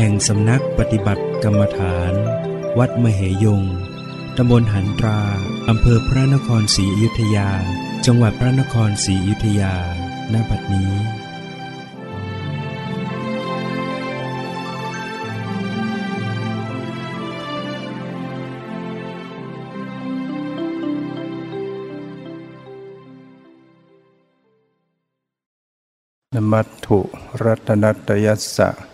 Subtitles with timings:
[0.00, 2.12] แห่งสำนักปฏิบัติกรรมฐาน
[2.78, 3.62] วัดมเหยง
[4.36, 5.20] ตำบลหันตรา
[5.68, 7.50] อำเภอพระนครศรีอยุธยา
[8.06, 9.74] จังหวัดพระนครศรีอยุธยา
[10.32, 10.92] ณ บัดนี้
[26.34, 27.00] นมัตถุ
[27.42, 28.87] รัตนัตยสสะ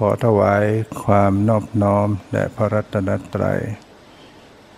[0.00, 0.64] ขอถวาย
[1.04, 3.60] ความนอบน้อมแด่พระรัตนตรัย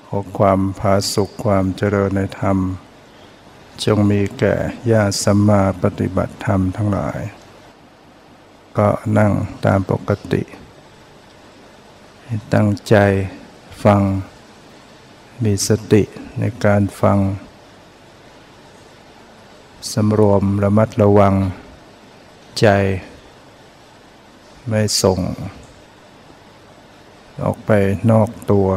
[0.07, 2.59] ขอความผาสุขความเจริญในธรรม
[3.85, 4.55] จงมีแก่
[4.91, 7.21] ญาติสัมมาปฏิบัติธรรมทั้งหลาย
[8.79, 8.89] ก็
[9.19, 9.33] นั่ง
[9.65, 10.43] ตามปกติ
[12.55, 12.97] ตั้งใจ
[13.85, 14.01] ฟัง
[15.45, 16.03] มีสติ
[16.39, 17.19] ในการฟัง
[19.93, 21.35] สำรวมระมัดระวัง
[22.61, 22.69] ใจ
[24.69, 25.21] ไม่ส่ง
[27.45, 27.71] ออกไป
[28.11, 28.69] นอกตัว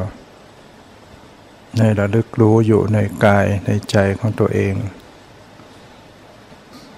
[1.78, 4.76] ในระลึกรู้อยู่ในกายในใจของตัวเอง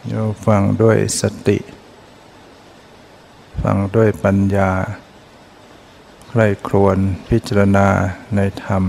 [0.09, 1.57] เราฟังด้วยสติ
[3.61, 4.71] ฟังด้วยปัญญา
[6.29, 6.97] ใคร่ครวญ
[7.29, 7.87] พิจารณา
[8.35, 8.83] ในธรรม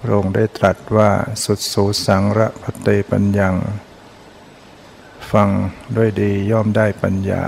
[0.00, 1.10] พระองค์ได้ตรัสว่า
[1.44, 3.54] สุดสูสังระพเตปัญญัง
[5.32, 5.48] ฟัง
[5.96, 7.44] ด้วยดีย่อมได้ปัญญา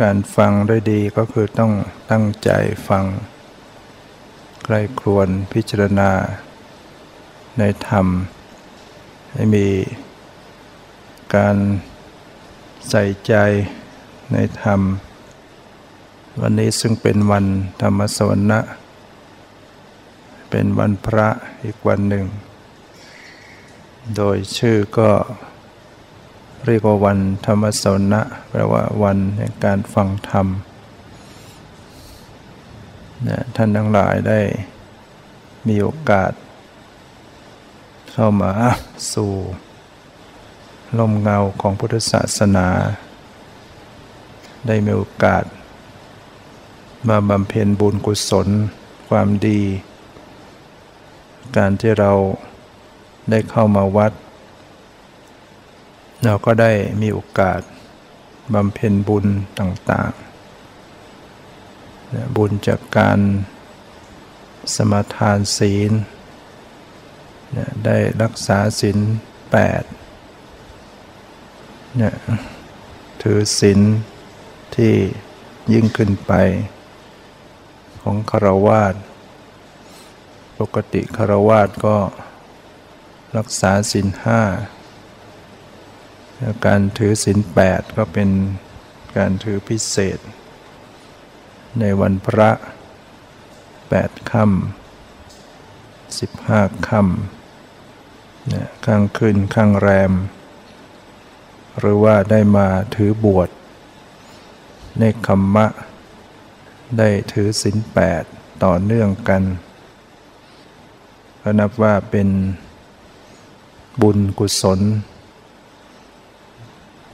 [0.00, 1.72] การฟังด้วยดีก็คือต้อง
[2.10, 2.50] ตั้งใจ
[2.88, 3.04] ฟัง
[4.64, 6.10] ใคร่ครวญพิจารณา
[7.58, 8.06] ในธรรม
[9.32, 9.66] ให้มี
[11.34, 11.56] การ
[12.90, 13.34] ใส่ใจ
[14.32, 14.80] ในธรรม
[16.40, 17.46] วันนี้ซึ่งเป็นวัน
[17.80, 18.68] ธรรมสวรรค์
[20.50, 21.28] เป็นวันพระ
[21.64, 22.26] อีกวันหนึ่ง
[24.16, 25.10] โดยชื่อก็
[26.66, 28.20] เรียกว่าวันธรรมสนะ
[28.50, 30.46] แปลว่าวันแห่งการฟังธรรม
[33.28, 34.40] นะท่านทั้งหลายได้
[35.68, 36.32] มีโอกาส
[38.12, 38.52] เข้ามา
[39.12, 39.32] สู่
[40.98, 42.68] ลมเงาของพุทธศาสนา
[44.66, 45.44] ได้มีโอกาส
[47.08, 48.48] มาบำเพ็ญบุญกุศล
[49.08, 49.60] ความดี
[51.56, 52.12] การที่เรา
[53.30, 54.12] ได้เข้ามาวัด
[56.24, 57.60] เราก็ได้มีโอกาส
[58.54, 59.26] บำเพ็ญบุญ
[59.58, 60.24] ต่างๆ
[62.36, 63.18] บุญจากการ
[64.74, 65.92] สมาทานศีล
[67.84, 68.98] ได้รักษาศีล
[69.50, 69.82] แปด
[73.22, 73.80] ถือศีล
[74.74, 74.94] ที่
[75.72, 76.32] ยิ่งขึ้นไป
[78.02, 78.94] ของคารวาส
[80.58, 81.96] ปกติคารวาสก็
[83.36, 84.42] รักษาศีลห้า
[86.66, 88.30] การถือศีลแปดก็เป็น
[89.16, 90.18] การถือพิเศษ
[91.80, 92.50] ในวันพระ
[93.88, 100.12] แปดค่ำสิบห้าค่ำเนี่ยข้างคืนข้างแรม
[101.78, 103.48] หรือว่าได้มาถือบวช
[104.98, 105.66] ในคัมมะ
[106.98, 108.24] ได้ถือศีลแปด
[108.64, 109.42] ต่อเนื่องกัน
[111.40, 112.28] ก็นับว่าเป็น
[114.02, 114.80] บุญกุศล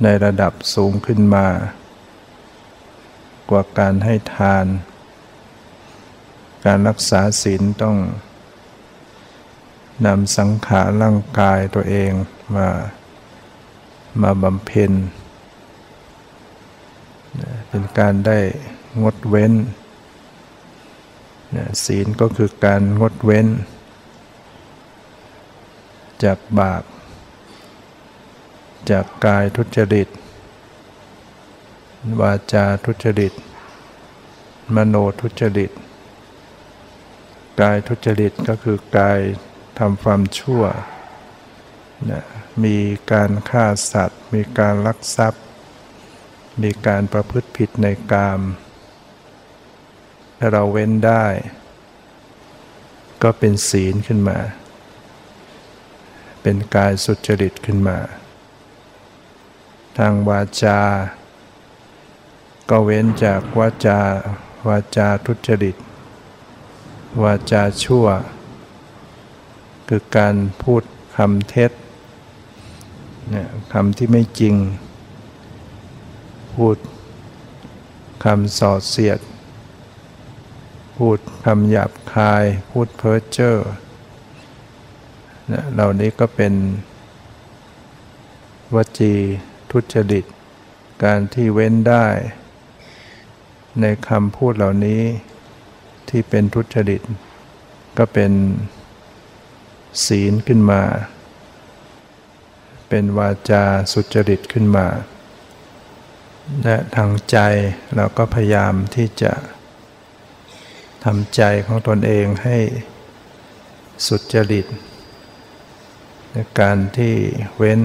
[0.03, 1.49] ในระดับสูงขึ้นมา
[3.51, 4.67] กว่าการให้ทาน
[6.67, 7.97] การรักษาศีลต้อง
[10.07, 12.11] นำสังขารร่างกายตัวเอง
[12.57, 12.69] มา
[14.23, 14.93] มาบำเพ็ญ
[17.69, 18.39] เป็นการได้
[19.03, 19.53] งดเว้น
[21.85, 23.47] ศีลก็คือการงดเว้น
[26.25, 26.83] จากบาป
[28.91, 30.09] จากกายทุจริต
[32.21, 33.33] วาจาทุจริต
[34.75, 35.73] มโนทุจริต
[37.61, 39.21] กายทุจริตก็คือกาย
[39.79, 40.63] ทำความชั่ว
[42.11, 42.23] นะ
[42.65, 42.79] มี
[43.13, 45.45] การฆ่าสัตว์ มีการลักทรัพย์
[46.63, 48.41] มีการประพฤติผิดในกาม
[50.39, 51.27] ถ้าเราเว้นได้
[53.23, 54.39] ก็เป็นศีลขึ้นมา
[56.43, 57.99] เป็นกายสุจริตขึ้นมา
[59.99, 60.79] ทางวาจา
[62.71, 64.01] ก็เว้นจากวาจา
[64.69, 65.77] วาจาทุจริต
[67.23, 68.07] วาจาชั่ว
[69.89, 70.83] คือการพูด
[71.17, 71.73] คำเท็จ
[73.31, 74.55] เนี่ยคำที่ไม่จริง
[76.55, 76.77] พูด
[78.25, 79.21] คำส่อเสียด
[80.97, 83.55] พูดคำหยาบคาย พูดเพ้อเจ้อ
[85.73, 86.55] เหล่านี้ก็เป็น
[88.75, 89.15] วจี
[89.71, 90.25] ทุจริต
[91.05, 92.07] การที่เว้นได้
[93.81, 95.03] ในคำพูดเหล่านี้
[96.09, 97.03] ที่เป็นทุจริต
[97.99, 98.33] ก็เป็น
[100.07, 100.83] ศีลขึ้นมา
[102.89, 104.87] เป็นวาจาสุจริตขึ้นมา
[106.63, 107.39] และทางใจ
[107.95, 109.33] เราก็พยายามที่จะ
[111.05, 112.59] ทำใจของตนเองให้
[114.07, 114.67] สุจริต
[116.61, 117.15] การที่
[117.57, 117.81] เว้น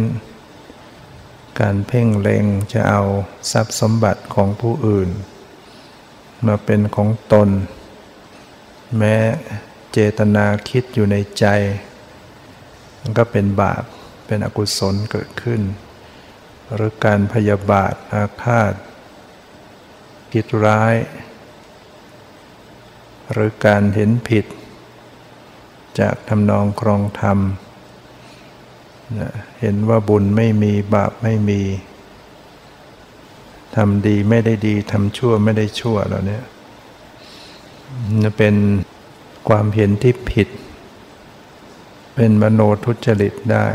[1.60, 3.04] การเพ่งเล็งจะเอา
[3.52, 5.10] ทรัพย์สมบัติของผู้อื่น
[6.48, 7.50] มาเป็นของตน
[8.98, 9.16] แม้
[9.92, 11.46] เจตนาคิดอยู่ในใจ
[13.00, 13.84] มันก็เป็นบาป
[14.26, 15.62] เป็นอกุศลเกิดขึ้น
[16.74, 18.74] หรือการพยาบาทอาฆาต
[20.32, 20.96] คิดร้าย
[23.32, 24.46] หรือการเห็นผิด
[26.00, 27.40] จากทำนองครองธรรม
[29.60, 31.62] เห็นว่าบุญไม่มีบาปไม่มี
[33.76, 36.40] ทำดีไม่ได้ดีทำชั่วไม่ได้ชั่วเหล่านี้
[38.24, 38.56] จะเป็น
[39.50, 40.48] ความเห็นที่ผิด
[42.16, 43.68] เป็นมโนทุจริตได้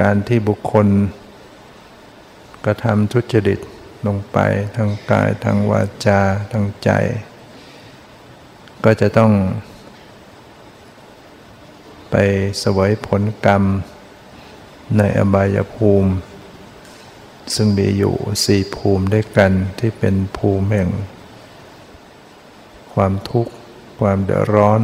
[0.00, 0.86] การที่บุคคล
[2.64, 3.60] กระทำทุจริต
[4.06, 4.38] ลงไป
[4.76, 6.20] ทางกายทางวาจา
[6.52, 6.90] ทางใจ
[8.84, 9.32] ก็จะต้อง
[12.10, 12.14] ไป
[12.62, 13.62] สวยผลกรรม
[14.96, 16.10] ในอบายภูมิ
[17.54, 18.14] ซึ่งมีอยู่
[18.44, 20.90] สี่ภูมิด้วยกันที่เป็นภูมิแห่ง
[22.94, 23.52] ความทุกข์
[24.00, 24.80] ความเดือดร้อน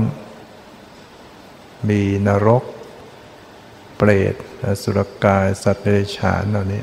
[1.89, 2.63] มีนรก
[3.97, 4.35] เปรต
[4.65, 6.83] อสุรกาย สัตว์เดรัจฉานเหล่านี้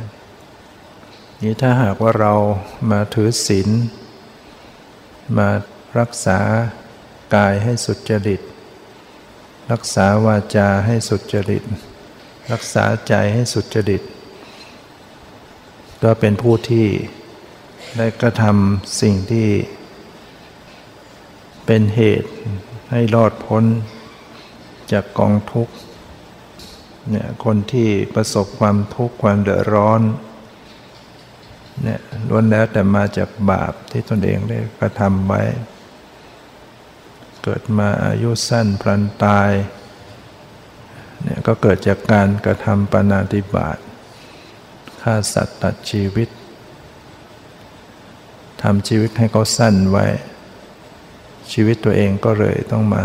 [1.42, 2.34] นี้ถ้าหากว่าเรา
[2.92, 3.70] มาถือศีล
[5.38, 5.50] มา
[6.00, 6.40] รักษา
[7.36, 8.42] กายให้สุจริต
[9.72, 11.64] รักษาวาจาให้สุจริต
[12.52, 14.02] รักษาใจให้สุจริต
[16.04, 16.88] ก็เป็นผู้ที่
[17.98, 19.50] ได้กระทำสิ่งที่
[21.66, 22.32] เป็นเหตุ
[22.92, 23.64] ให้รอดพ้น
[24.92, 25.74] จากกองทุกข์
[27.10, 30.02] เนี่ยคนที่ประสบความทุกข์ความเดือดร้อน
[31.84, 32.00] เนี่ย
[32.30, 35.42] ล้วนแล้วแต่มาจากบาปที่ตนเองได้กระทำไว้
[37.44, 39.52] เกิดมาอายุสั้นพลันตาย
[41.22, 43.78] เนี่ยก็เกิดจากการกระทำปานาติบาต
[45.02, 46.30] ฆ่าสัตว์ตัดชีวิต
[48.62, 50.06] ทำชีวิตให้เขาสั้นไว้
[51.52, 53.04] ชีวิตตัวเองก็เลยต้องมา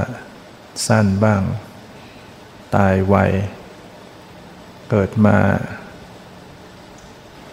[0.87, 1.43] สั้นบ้าง
[2.77, 3.17] ตายไว
[4.91, 5.39] เกิดมา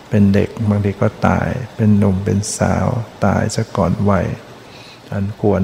[0.10, 2.88] เป็นเด็กบางทีก็ตาย เป็นหนุ่มเป็นสาว
[3.26, 4.28] ตายซะก่อนวัย
[5.12, 5.62] อันควร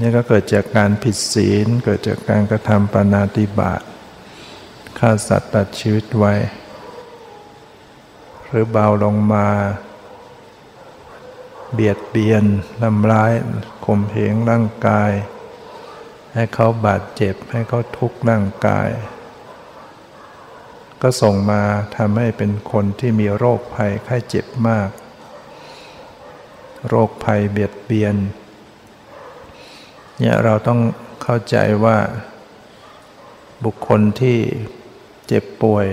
[0.00, 3.82] นี่ก็เกิดจากการผิดศีล เกิดจากการกระทำปานาติบาต
[4.98, 6.34] ฆ่าสัตว์ตัดชีวิตไว้
[8.48, 9.48] หรือเบาลงมา
[11.72, 12.44] เบียดเบียน
[12.82, 13.32] ทำร้าย
[13.84, 15.10] ข่มเหงร่างกาย
[16.34, 18.88] ให้เขาบาดเจ็บให้เขาทุกข์ร่างกาย
[21.02, 21.62] ก็ส่งมา
[21.96, 24.88] ทำให้เป็นคนที่มีโรคภัยไข้เจ็บมาก
[26.88, 28.16] โรคภัยเบียดเบียน
[30.20, 30.80] เนี่ยเราต้อง
[31.22, 31.98] เข้าใจว่า
[33.64, 34.38] บุคคลที่
[35.26, 35.86] เจ็บป่วย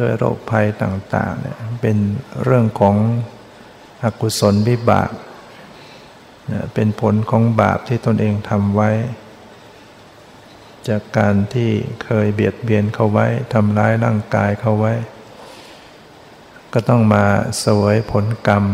[0.00, 1.96] ด้วยโรคภัยต่างๆเนี่ยเป็น
[2.44, 2.96] เรื่องของ
[4.04, 5.10] อกุศลวิบาก
[6.74, 8.90] เป็นผลของบาปที่ตนเองทำไว้
[10.88, 11.70] จากการที่
[12.04, 14.94] เคยเบียดเบียนเขาไว้ทำร้ายร่างกายเขาไว้
[16.72, 17.24] ก็ต้องมา
[17.64, 18.64] สวยผลกรรม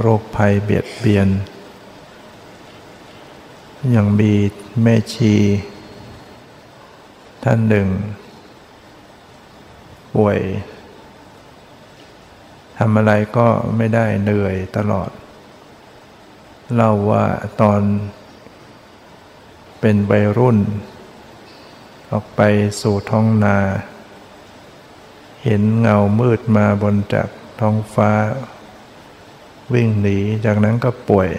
[0.00, 1.28] โรคภัยเบียดเบียน
[3.96, 4.32] ยังมี
[4.82, 5.34] แม่ชี
[7.44, 7.88] ท่านหนึ่ง
[10.14, 10.38] ป่วย
[12.78, 13.46] ทำอะไรก็
[13.76, 15.10] ไม่ได้เหนื่อยตลอด
[16.74, 17.24] เล่าว่า
[17.60, 17.80] ตอน
[19.80, 20.58] เป็นวัยรุ่น
[22.10, 22.40] ออกไป
[22.80, 23.58] สู่ท้องนา
[25.44, 27.28] เห็นเงามืดมาบนจาก
[27.60, 28.10] ท้องฟ้า
[29.72, 31.30] วิ่งหนีจากนั้นก็ป่วย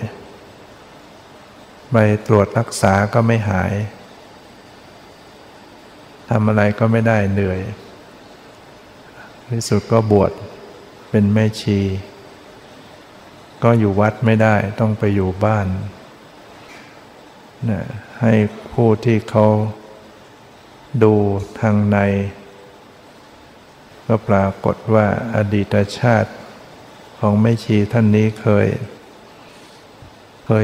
[1.91, 3.73] ไปตรวจรักษาก็ไม่หาย
[6.29, 7.59] ทำอะไรก็ไม่ได้เหนื่อย
[9.49, 10.31] ที่สุดก็บวช
[11.09, 11.79] เป็นแม่ชี
[13.63, 15.67] ก็อยู่วัดไม่ได้ต้องไปอยู่บ้าน
[17.69, 17.81] นะ
[18.21, 18.33] ให้
[18.71, 19.45] ผู้ที่เขา
[21.03, 21.13] ดู
[21.59, 21.97] ทางใน
[24.07, 26.31] ก็ปรากฏว่าอดีตชาติ
[27.19, 28.67] ของแม่ชีท่านนี้เคย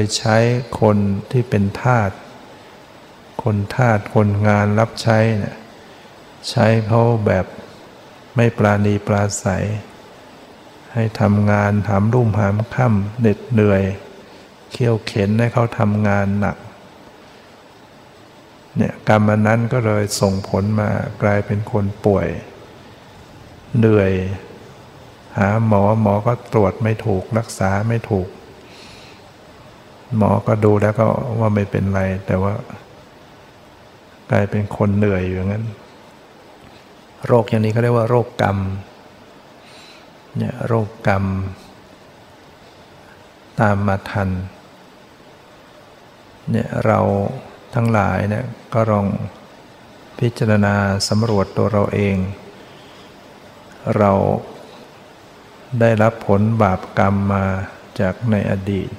[0.18, 0.36] ใช้
[0.80, 0.96] คน
[1.32, 2.10] ที่เป็นทาส
[3.42, 5.56] คนทาสคนงานรับใช้เนี่ย
[6.50, 7.46] ใช้เขาแบบ
[8.36, 9.66] ไม่ปราณีปราศัย
[10.92, 13.82] ให้ทำงานหามรุ่มหามค่ำเหน็ดเหนื่อย
[14.70, 16.56] เขี่ยวเข็นให้เขาทำงานหนัก
[18.76, 20.90] เนี่ยกรรมนั้นก็เลยส่งผลมา
[21.22, 22.28] กลายเป็นคนป่วย
[23.78, 24.12] เหนื่อย
[25.38, 28.28] หาหมอหมอก็ตรวจไม่ถูกรักษาไม่ถูก
[30.16, 31.06] หมอก็ดูแล้วก็
[31.40, 32.52] ว่าไม่เป็นไร แต่ว่า
[34.30, 35.64] กลายเป็นคนเหนื่อยอยู่งั้น
[37.26, 38.58] โรคอย่างนี้เขาเรียกว่า โรคกรรม
[40.36, 41.24] เนี่ยโรคกรรม
[43.60, 44.30] ตามมาทัน
[46.50, 46.98] เนี่ยเรา
[47.74, 49.06] ทั้งหลายเนี่ยก็ลอง
[50.18, 50.74] พิจารณา
[51.08, 52.16] สำรวจตัวเราเอง
[53.98, 54.12] เรา
[55.80, 57.44] ได้รับผลบาปกรรมมา
[58.00, 58.90] จากในอดีต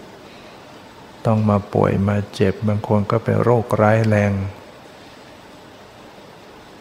[1.30, 4.32] ต้องมาป่วยมาเจ็บ บางคนก็เป็นโรคร้ายแรง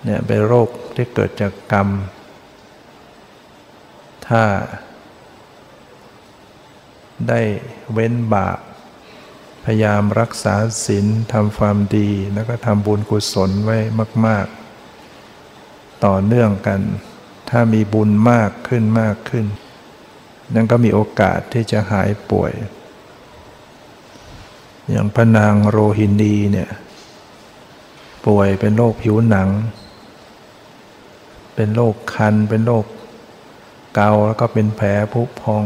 [0.05, 1.89] เนี่ยเป็นโรคที่เกิดจากกรรม
[4.29, 4.45] ถ้า
[7.29, 7.41] ได้
[7.93, 8.59] เว้นบาป
[9.65, 13.79] พยายามรักษาศีลทำความดี แล้วก็ทำบุญกุศลไว้
[14.27, 14.47] มาก
[15.25, 16.81] ๆ ต่อเนื่องกัน
[17.51, 19.47] ถ้ามีบุญมากขึ้นมากขึ้น
[20.55, 22.53] นั่นก็มีโอกาสที่จะหายป่วย
[24.91, 26.71] อย่างพระนางโรฮินีเนี่ย
[28.27, 29.49] ป่วยเป็นโรคผิวหนัง
[31.55, 32.85] เป็นโรคคัน เป็นโรค
[33.95, 35.65] เกาแล้วก็เป็นแผลผุพอง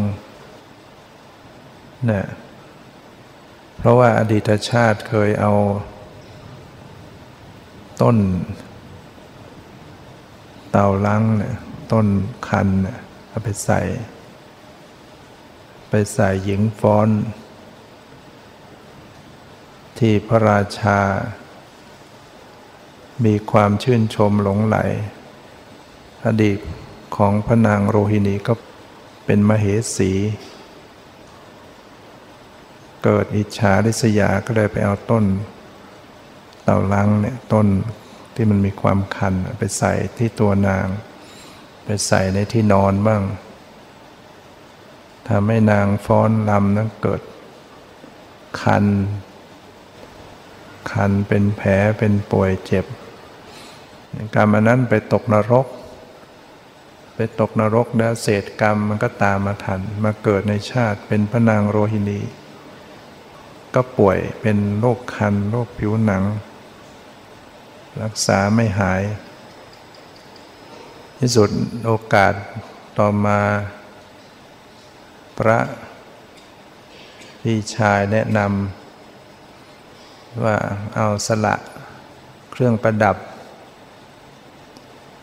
[2.07, 2.25] เนี่ย
[3.79, 5.53] เพราะว่าอดีตชาติเคยเอา
[8.03, 8.17] ต้น
[10.71, 11.55] เต่าลังเนี่ย
[11.93, 12.07] ต้น
[12.49, 12.99] คันเนี่ย
[13.29, 13.81] เอาไปใส่
[15.91, 17.09] ไปใส่หญิงฟ้อน
[20.07, 21.01] ที่พระราชา
[23.25, 24.77] มีความชื่นชมหลงไหล
[26.27, 26.59] อดีต
[27.17, 28.55] ของพระนางโรฮินีก็
[29.25, 29.67] เป็นมเห
[29.97, 30.13] สี
[33.05, 35.25] เกิดอิจฉาริษยาก็เลยไปเอาต้น
[36.65, 37.67] เต่าลังเนี่ยต้น
[38.35, 40.87] ที่มันมีความคันไปใส่ที่ตัวนาง
[41.85, 43.23] ไปใส่ในที่นอนบ้าง
[45.29, 47.23] ทำให้นางฟ้อนลำนั้นเกิด
[48.63, 48.87] คัน
[50.91, 52.85] คันเป็นแผลเป็นป่วยเจ็บ
[54.35, 55.67] การมนั้นไปตกนรก
[57.15, 62.21] ไปตกนรกแล้วเศษกรรมมันก็ตามมาทัน มาเกิดในชาติเป็นพระนางโรฮินี
[63.75, 66.25] ก็ป่วยเป็นโรคคันโรคผิวหนัง
[68.03, 69.03] รักษาไม่หาย
[71.19, 71.51] ที่สุด
[71.87, 72.33] โอกาส
[72.99, 73.41] ต่อมา
[75.39, 75.59] พระ
[77.43, 78.82] พี่ชายแนะนำ
[80.45, 80.57] ว่า
[80.95, 81.55] เอาสละ
[82.51, 83.17] เครื่องประดับ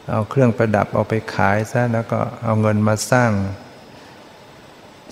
[0.10, 3.32] เอาเครื่องประดับเอาไปขายซะแล้วก็เอาเงินมาสร้าง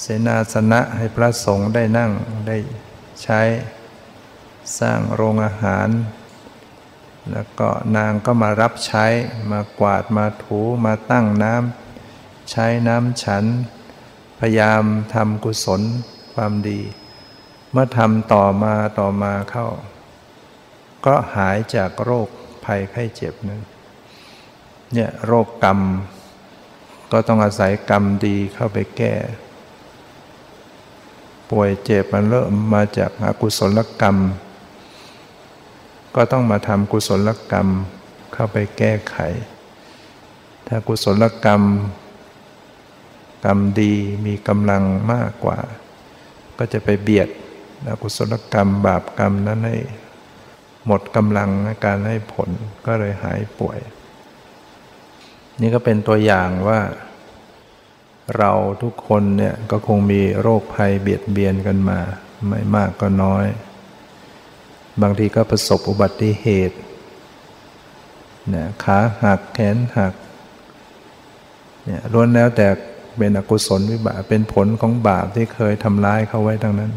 [0.02, 2.12] เสนาสนะให้พระสงฆ์ได้นั่ง
[2.48, 2.58] ได้
[3.24, 3.42] ใช้
[4.80, 5.90] สร้างโรงอาหาร
[7.32, 9.06] แล้วก็นางก็มารับใช้
[9.52, 13.46] มากวาดมาถูมาตั้งน้ำใช้น้ำฉัน
[14.40, 15.82] พยายามทำกุศล
[16.34, 16.80] ความดี
[17.80, 19.68] มื่อทำต่อมาต่อมาเข้า
[21.06, 22.28] ก็หายจากโรค
[22.66, 23.62] ภัยไข้เจ็บนั้น
[24.94, 25.80] เนี่ยโรคกรรม
[27.12, 29.14] ก็ต้องอาศัยกรรมดีเข้าไปแก้
[31.50, 34.18] ป่วยเจ็บมันเริ่มมาจากอากุศลกรรม
[36.16, 37.68] ก็ต้องมาทำกุศลกรรม
[38.34, 39.18] เข้าไปแก้ไข
[40.68, 41.62] ถ้ากุศลกรรม
[43.46, 43.94] กรรมดี
[44.26, 45.60] มีกำลังมากกว่า
[46.58, 47.30] ก็จะไปเบียด
[47.86, 49.78] อกุศลกรรมบาปกรรมนั้นให้
[50.86, 52.50] หมดกำลังในการให้ผล
[52.86, 53.80] ก็เลยหายป่วย
[55.62, 56.80] นี่ก็เป็นตัวอย่างว่า
[58.38, 58.52] เรา
[58.84, 62.00] ทุกคนเนี่ยก็คงมีโรคภัยเบียดเบียนกันมา
[62.48, 63.46] ไม่มากก็น้อย
[65.02, 66.78] บางทีก็ประสบอุบัติเหตุ
[68.50, 70.14] เนี่ยขาหักแขนหัก
[71.86, 72.68] เนี่ยล้วนแล้วแต่
[73.18, 76.92] เป็นอกุศลวิบากเป็นผลของบาปที่เคยทำร้ายเขาไว้ทั้งนั้น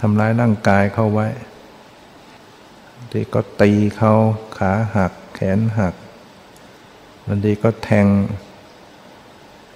[0.00, 1.28] ทำร้ายร่างกายเขาไว้
[3.10, 4.12] ที่ก็ตีเขา
[4.56, 5.94] ขาหัก แขนหัก
[7.26, 8.06] บางทีก็แทง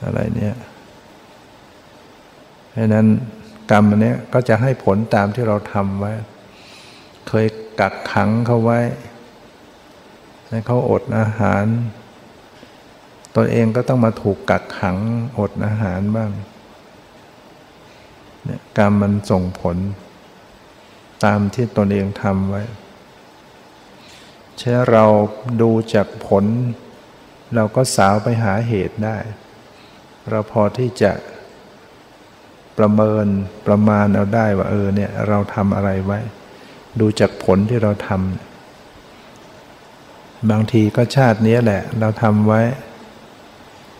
[0.04, 0.56] อะไรเนี่ย
[2.70, 3.06] เพราะนั้น
[3.70, 6.12] กรรมอันนี้ก็จะให้ผลตามที่เราทำไว้
[7.28, 7.46] เคย
[7.80, 8.80] กักขังเขาไว้
[10.48, 11.64] ให้เขาอดอาหาร
[13.36, 14.96] ตนเองก็ต้องมาถูกกักขัง
[15.38, 16.30] อดอาหารบ้าง
[18.44, 19.76] เนี่ยกรรมมันส่งผล
[21.24, 22.62] ตามที่ตนเองทำไว้
[24.58, 25.04] เช่เรา
[25.62, 26.44] ดูจากผล
[27.54, 29.16] เราก็สาวไปหาเหตุได้
[30.30, 31.12] เราพอที่จะ
[32.78, 33.26] ประเมิน
[33.66, 36.18] ประมาณเอาได้ว่าเออเนี่ยเราทำอะไรไว้
[37.00, 42.62] ดูจากผลที่เราทำบางทีก็ชาตินี้แหละ เราทำไว้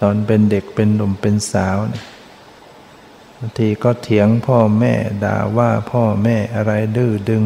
[0.00, 7.44] ตอนเป็นเด็กเป็นหนุ่มเป็นสาวบางทีก็เถียงพ่อแม่ด่าว่าพ่อแม่อะไรดื้อดึง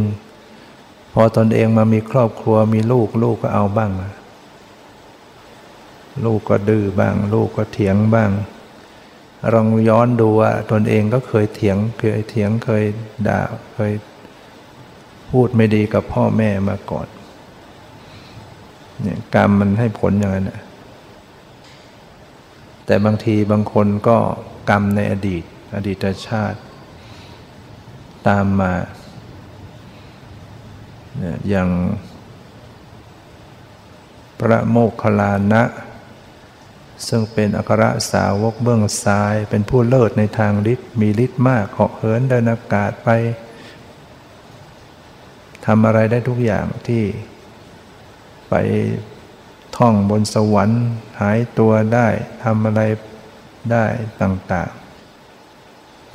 [1.12, 3.92] พอตอนเองมามีครอบครัวมีลูกลูกก็เอาบ้าง
[6.24, 8.30] ลูกก็ดื้อบ้าง ลูกก็เถียงบ้าง
[9.54, 12.84] ลองย้อนดูว่าตนเองก็เคยเถียงเคยเถียงเคย
[13.28, 13.40] ด่า
[13.74, 13.92] เคย
[15.30, 17.08] พูดไม่ดีกับพ่อแม่มาก่อน
[19.02, 20.50] เนี่ยกรรมมันให้ผลอย่างนั้น
[22.86, 24.16] แต่บางทีบางคนก็
[24.70, 25.44] กรรมในอดีต
[25.74, 26.58] อดีตชาติ
[28.28, 28.72] ตามมา
[31.48, 31.68] อย่าง
[34.38, 35.62] พระโมคคัลลานะ
[37.08, 37.82] ซึ่งเป็นอัคร
[38.12, 43.08] สาวกเบื้องซ้าย เป็นผู้เลิศในทางฤทธิ์มีฤทธิ์มากเหาะเหินเดินอากาศไป
[45.66, 47.04] ทำอะไรได้ทุกอย่างที่
[48.48, 48.54] ไป
[49.76, 50.84] ท่องบนสวรรค์
[51.20, 52.08] หายตัวได้
[52.44, 52.80] ทำอะไร
[53.72, 53.84] ได้
[54.22, 54.87] ต่าง ๆ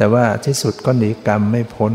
[0.04, 1.94] แต่ว่าที่สุดก็หนีกรรมไม่พ้น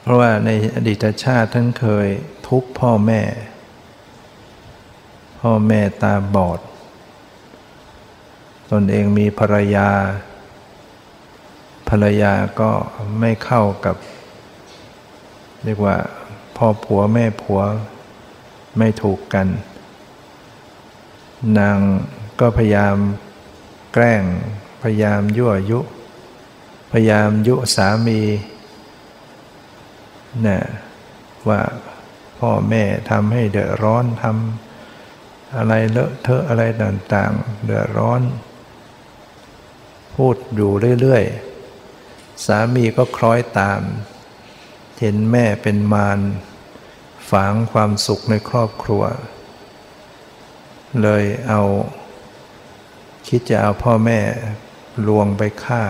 [0.00, 2.08] เพราะว่าในอดีตชาติท่านเคย
[2.46, 3.22] ทุบพ่อแม่
[5.40, 6.60] พ่อแม่ตาบอด
[8.70, 9.90] ตนเองมีภรรยา
[11.88, 12.70] ภรรยาก็
[13.20, 13.96] ไม่เข้ากับ
[15.64, 15.96] เรียกว่า
[16.56, 17.60] พ่อผัวแม่ผัว
[18.78, 19.48] ไม่ถูกกัน
[21.58, 21.78] นาง
[22.40, 22.94] ก็พยายาม
[23.92, 24.24] แกล้ง
[24.82, 25.80] พยายามยั่วยุ
[26.92, 28.20] พยายามยุสามี
[30.46, 30.58] นะ
[31.48, 31.60] ว่า
[32.38, 38.22] พ่อแม่ทำให้เดือดร้อนทำอะไรเลอะเทอะอะไรต่างๆ เดือดร้อน
[40.14, 43.80] พูดอยู่เรื่อยๆ สามีก็คล้อยตาม
[44.98, 46.18] เห็นแม่เป็นมาร
[47.30, 49.02] ฝังความสุขในครอบครัว
[51.02, 51.62] เลยเอา
[53.26, 54.20] คิดจะเอาพ่อแม่
[55.06, 55.82] ลวงไปฆ่า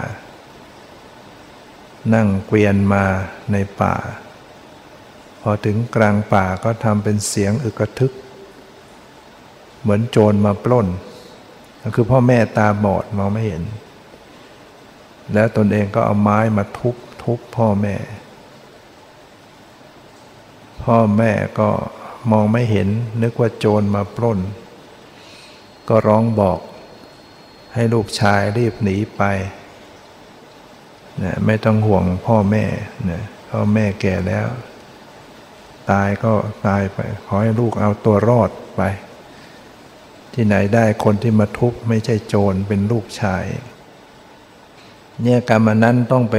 [2.14, 3.04] นั่งเกวียนมา
[3.52, 3.94] ในป่า
[5.40, 8.12] พอถึงกลางป่าก็ทำเป็นเสียงอึกทึก
[9.80, 10.88] เหมือนโจรมาปล้น
[11.82, 13.62] ก็คือพ่อแม่ตาบอดมองไม่เห็น
[15.32, 17.96] แล้วตนเองก็เอาไม้มาทุบทุบพ่อแม่
[20.84, 21.68] พ่อแม่ก็
[22.30, 22.88] มองไม่เห็น
[23.22, 24.38] นึกว่าโจรมาปล้น
[25.88, 26.60] ก็ร้องบอก
[27.74, 29.22] ให้ลูกชายรีบหนีไป
[31.22, 32.64] นะไม่ต้องห่วงพ่อแม่
[33.10, 34.46] นะพ่อแม่แก่แล้ว
[35.90, 36.32] ตายก็
[36.66, 38.82] ตายไป ขอให้ลูกเอาตัวรอดไป
[40.34, 43.44] ที่ไหนได้คนที่มาทุบไม่ใช่โจรเป็นลูกชาย
[45.22, 46.36] เนี่ยกรรมนั้นต้องไป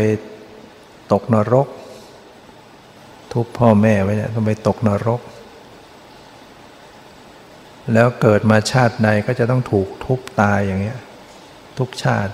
[1.12, 1.68] ตกนรก
[3.34, 5.22] ทุบพ่อแม่ไว้เนี่ยต้องไปตกนรก
[7.94, 11.00] แล้วเกิดมาชาติใดก็จะต้องถูกทุบตายอย่างเงี้ย
[11.80, 12.34] ทุกชาติ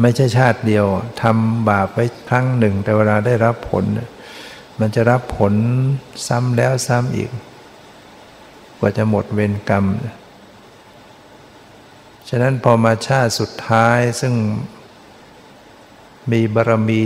[0.00, 0.86] ไม่ใช่ชาติเดียว
[1.22, 3.84] ทำบาปไว้ครั้งหนึ่ง แต่เวลาได้รับผล
[4.80, 5.54] มันจะรับผล
[6.28, 7.30] ซ้ำแล้วซ้ำอีก
[8.78, 9.84] กว่าจะหมดเวรกรรม
[12.28, 14.34] ฉะนั้นพอมาชาติสุดท้ายซึ่ง
[16.32, 17.04] มีบารมี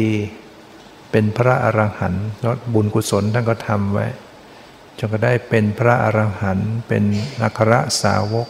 [1.11, 4.06] เป็นพระอรหันต์แล้วบุญกุศลท่านก็ทำไว้
[4.98, 7.04] จนก็ได้เป็นพระอรหันต์เป็น
[7.42, 8.48] อัครสาวก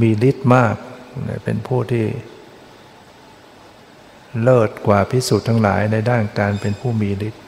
[0.00, 0.74] มีฤทธิ์มาก
[1.44, 2.06] เป็นผู้ที่
[4.42, 7.42] เลิศกว่าพิสุทธ์ทั้งหลายในด้านการเป็นผู้มีฤทธิ์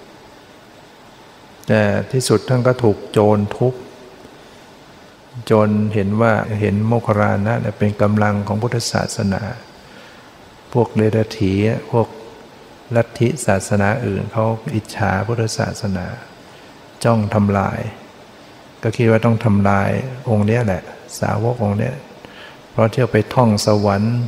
[1.68, 3.74] แต่ที่สุดท่านก็ถูกโจรทุบ
[5.50, 9.42] จนเห็นว่าเห็นโมครานะเป็นกำลังของพุทธศาสนา
[10.72, 11.52] พวกเดรัจฉี
[11.90, 12.08] พวก
[12.96, 16.06] ลัทธิศาสนาอื่นเขาอิจฉาพุทธศาสนา
[17.04, 17.80] จ้องทำลาย
[18.82, 19.90] ก็คิดว่าต้องทำลาย
[20.30, 20.82] องค์นี้แหละ
[21.20, 21.90] สาวกองค์นี้
[22.72, 24.18] เพราะเที่ยวไปท่องสวรรค์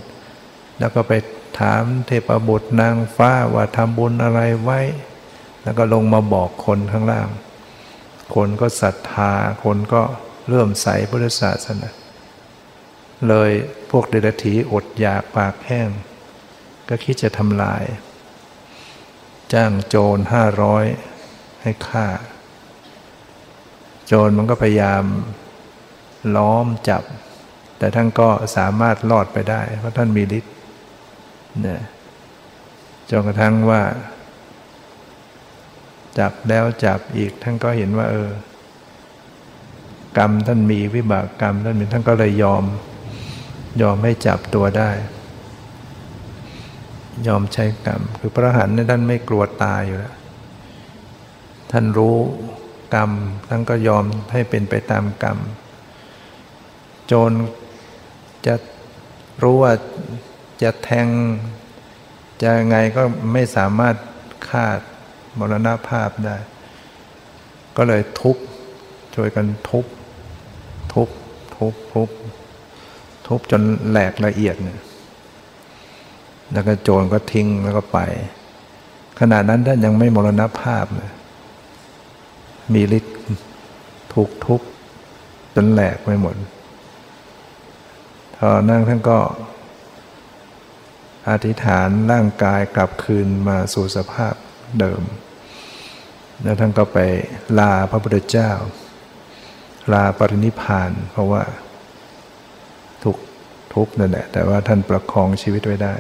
[0.79, 1.13] แล้วก็ไป
[1.59, 4.81] ถามเทพบุตรนางฟ้าว่าทำบุญอะไรไว้
[5.63, 7.29] แล้วก็ลงมาบอกคนข้างล่าง
[8.35, 9.33] คนก็ศรัทธา
[9.65, 10.03] คนก็
[10.49, 11.91] เริ่มใสพุทธศาสนา
[13.29, 13.51] เลย
[13.91, 15.89] พวกเดรัจฉีอดอยากปากแห้ง
[16.89, 17.85] ก็คิดจะทำลาย
[19.53, 20.85] จ้างโจรห้าร้อย
[21.63, 22.07] ให้ฆ่า
[24.07, 25.05] โจรมันก็พยายาม
[26.37, 27.03] ล้อมจับ
[27.85, 30.55] แต่ท่านก็สามารถรอดไปได้ เพราะท่านมีฤทธิ์
[31.63, 31.81] เนี่ย
[33.11, 33.83] จนกระทั่งว่า
[36.19, 38.31] จับแล้วจับอีกท่านก็เห็นว่า เออ
[40.19, 42.65] กรรมท่านมีวิบากกรรมท่านมีท่านก็เลยยอม
[43.83, 44.91] ยอมให้จับตัวได้
[47.27, 50.15] ยอมใช้กรรม คือพระหันเนี่ยท่านไม่กลัวตายอยู่แล้ว
[51.71, 52.17] ท่านรู้
[52.95, 53.11] กรรม
[53.49, 55.39] ท่านก็ยอมให้เป็นไปตามกรรม
[57.09, 57.33] โจร
[58.47, 58.55] จะ
[59.43, 59.73] รู้ว่า
[60.63, 61.09] จะแทง
[62.43, 63.03] จะไงก็
[63.33, 63.97] ไม่สามารถ
[64.49, 64.79] คาด
[65.39, 66.37] มรณภาพได้
[67.77, 68.37] ก็เลยทุบ
[69.15, 69.87] ช่วยกันทุบ
[70.93, 71.09] ทุบ
[71.57, 72.09] ทุบ ทุบ
[73.27, 74.81] ทุบจนแหลกละเอียดเนี่ย
[76.53, 77.99] แล้วก็โจรก็ทิ้งแล้วก็ไป
[79.21, 81.11] ขณะนั้นท่านยังไม่มรณภาพเลย
[82.75, 83.17] มีฤทธิ์
[84.15, 84.61] ถูกทุบ
[85.55, 86.35] จนแหลกไปหมด
[88.39, 89.19] พอนั่งท่านก็
[91.31, 94.35] อธิษฐานร่างกายกลับคืนมาสู่สภาพ
[94.81, 95.03] เดิม
[96.43, 96.99] แล้วท่านก็ไป
[97.59, 98.51] ลาพระพุทธเจ้า
[99.93, 101.43] ลาปรินิพานเพราะว่า
[103.03, 103.19] ถูก
[103.73, 105.95] ทุบนั่นแหละแต่ว่าท่านประคองชีวิตไว้ได้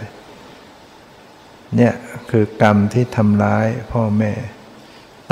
[1.77, 1.93] เนี่ย
[2.31, 4.33] คือกรรมที่ทำร้ายพ่อแม่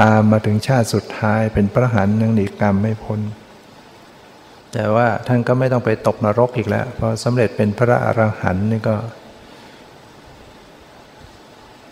[0.03, 3.21] ตามมาถึงชาติสุดท้ายเป็นพระหันยังหนีกรรมไม่พ้น
[4.73, 8.97] แต่ว่าท่านก็ไม่ต้องไปตกนรกอีกแล้ว เพราะสำเร็จเป็นพระอรหันต์นี่ก็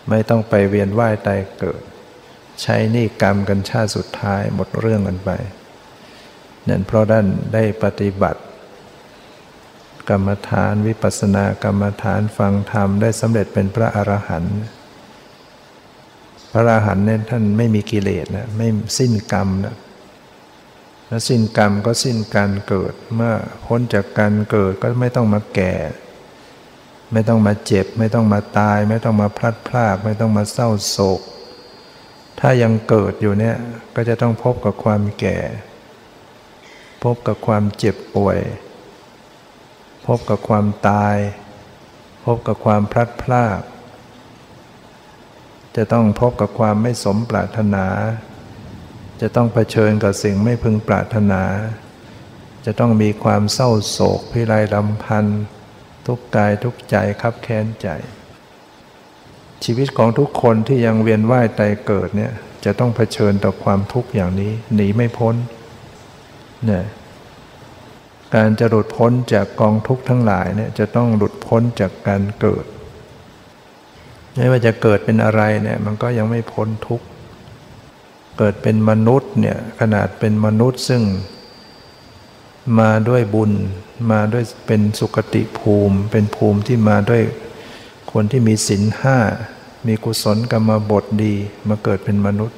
[0.09, 1.81] ไม่ต้องไปเวียนว่ายตายเกิด
[2.61, 5.31] ใช้นี่กรรมกันชาติสุดท้ายหมดเรื่องกันไป
[6.67, 8.41] นั่นเพราะด้านได้ปฏิบัติ
[10.09, 14.55] กรรมฐานวิปัสสนากรรมฐานฟังธรรมได้สำเร็จเป็นพระอรหันต์
[16.51, 18.67] พระอรหันต์เนี่ยท่านไม่มีกิเลสนะไม่
[18.97, 19.75] สิ้นกรรมนะ
[21.11, 23.33] แล้วสิ้นกรรมก็สิ้นการเกิด เมื่อ
[23.65, 25.73] พ้นจากการเกิดก็ไม่ต้องมาแก่
[27.13, 31.21] ไม่ต้องมาเจ็บ ไม่ต้องมาตาย ไม่ต้องมาพลัดพราก ไม่ต้องมาเศร้าโศก
[32.39, 33.57] ถ้ายังเกิดอยู่เนี่ย
[33.95, 35.37] ก็จะต้องพบกับความแก่
[37.03, 38.39] พบกับความเจ็บป่วย
[40.07, 41.15] พบกับความตาย
[42.25, 43.61] พบกับความพลัดพราก
[45.75, 47.85] จะต้องพบกับความไม่สมปรารถนา
[49.21, 51.43] จะต้องเผชิญกับสิ่งไม่พึงปรารถนา
[52.65, 55.41] จะต้องมีความเศร้าโศกพิไรลำพันธ์
[56.05, 57.87] ทุกกายทุกใจคับแค้นใจ
[59.63, 62.31] ชีวิตของทุกคนที่ยังเวียนว่ายตายเกิดเนี่ย
[62.65, 65.35] จะต้องเผชิญต่อความทุกข์อย่างนี้หนีไม่พ้น
[66.65, 66.85] เนี่ย
[68.35, 72.65] การจะหลุดพ้นจากกองทุกข์ทั้งหลายเนี่ยจะต้องหลุดพ้นจากการเกิด
[74.35, 77.05] ไม่ว่าจะเกิดเป็นอะไรเนี่ยมันก็ยังไม่พ้นทุกข์
[78.43, 81.03] เกิดเป็นมนุษย์เนี่ยขนาดเป็นมนุษย์ซึ่ง
[82.79, 83.51] มาด้วยบุญ
[84.11, 87.21] มาด้วยเป็นสุคติภูมิ เป็นภูมิที่มาด้วย
[88.11, 89.17] คนที่มีศีลห้า
[89.87, 91.33] มีกุศลกรรมบทดี
[91.67, 92.57] มาเกิดเป็นมนุษย์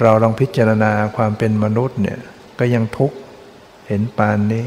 [0.00, 2.18] เราลองพิจารณาความเป็นมนุษย์เนี่ย
[2.58, 3.16] ก็ยังทุกข์
[3.86, 4.64] เห็นปานนี้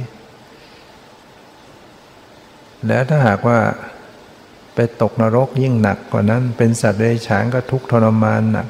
[2.87, 3.59] แล้วถ้าหากว่า
[4.75, 8.67] ไปตกนรกยิ่งหนักกว่านั้น เป็นสัตว์เดรัจฉานก็ทุกข์ทรมานหนัก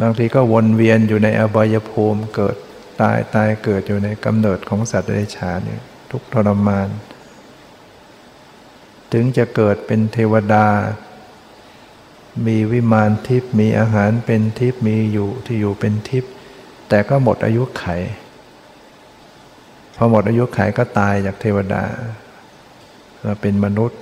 [0.00, 2.56] บางทีก็วนเวียนอยู่ในอบายภูมิเกิด
[3.00, 5.78] ตายตายเกิดอยู่ในกำเนิดของสัตว์เดรัจฉานี่
[6.10, 6.88] ทุกทรมาน
[9.12, 10.66] ถึงจะเกิดเป็นเทวดา
[12.46, 16.32] มีวิมานทิพย์มีอาหารเป็นทิพย์มีอยู่ที่อยู่เป็นทิพย์
[16.88, 17.84] แต่ก็หมดอายุไข
[19.96, 21.84] พอหมดอายุไขก็ตายจากเทวดา
[23.24, 23.98] มาเป็นมนุษย์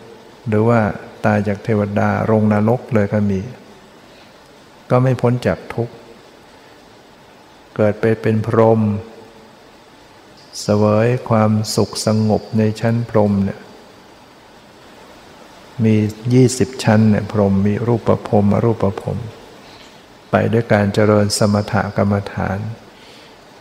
[0.49, 0.81] หรือว่า
[1.27, 3.41] ตายจากเทวดาลงนรกเลยก็มี
[4.95, 5.95] ก็ไม่พ้นจากทุกข์
[7.77, 8.81] เกิดไปเป็นพรหม
[10.63, 13.61] เสวยความสุขสงบในชั้นพรหมเนี่ย
[15.85, 15.97] มี
[16.35, 19.19] ยี่สิบชั้นเนี่ยพรหมมีรูปประพรมอรูปประพรม
[20.31, 22.59] ไปด้วยการเจริญสมถกรรมฐาน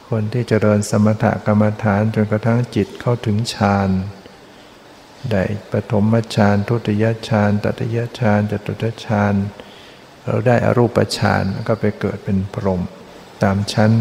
[0.09, 3.89] คนที่เจริญสมถกรรมฐานจนกระทั่งจิตเข้าถึงฌาน
[5.31, 9.70] ได้ปฐมฌานทุติยฌานตติยฌานจตุตฌานาน
[10.31, 12.81] เราได้อรูปฌานก็ไปเกิดเป็นพรหม
[13.43, 13.91] ตามชั้น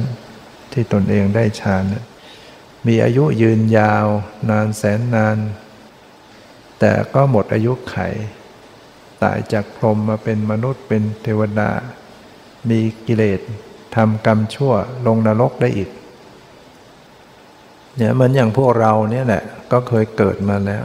[0.73, 1.85] ที่ตนเองได้ฌาน
[2.87, 4.07] มีอายุยืนยาว
[4.51, 5.39] นานแสนนาน
[6.81, 7.97] แต่ก็หมดอายุไข
[9.23, 11.71] ตายจากพรหมมาเป็นมนุษย์เป็นเทวดา
[12.71, 13.41] มีกิเลส
[13.97, 14.73] ทำกรรมชั่ว
[15.07, 15.91] ลงนรกได้อีก
[17.97, 20.85] เนี่ยเหมือนอย่างพวกเราเนี่ยแหละก็เคยเกิดมาแล้ว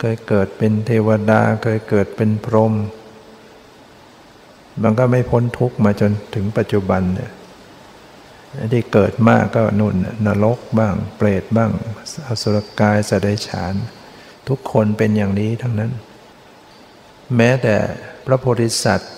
[0.00, 2.74] เคยเกิดเป็นเทวดา เคยเกิดเป็นพรหม
[4.82, 7.30] มันก็ไม่พ้นทุกข์มาจนถึงปัจจุบันเนี่ย
[8.72, 9.94] ที่เกิดมากก็นุ่น
[10.26, 11.70] นรกบ้าง เปรตบ้าง
[12.26, 13.74] อสุรกายสัตว์เดรัจฉาน
[14.48, 15.92] ทุกคนเป็นอย่างนี้ทั้งนั้น
[17.36, 17.76] แม้แต่
[18.26, 19.12] พระโพธิสัตว์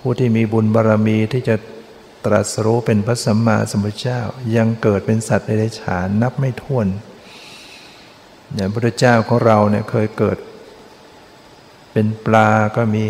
[0.00, 1.56] ผู้ที่มีบุญบารรมีที่จะ
[2.24, 4.20] ตรัสรู้เป็นพระสัมมาสัมพุทธเจ้า
[4.56, 6.86] ยังเกิดเป็นสัตว์เดรัจฉานนับไม่ถ้วน
[8.54, 10.38] อย่างพระเจ้าของเราเนี่ยเคยเกิด
[11.92, 13.06] เป็นปลาก็มี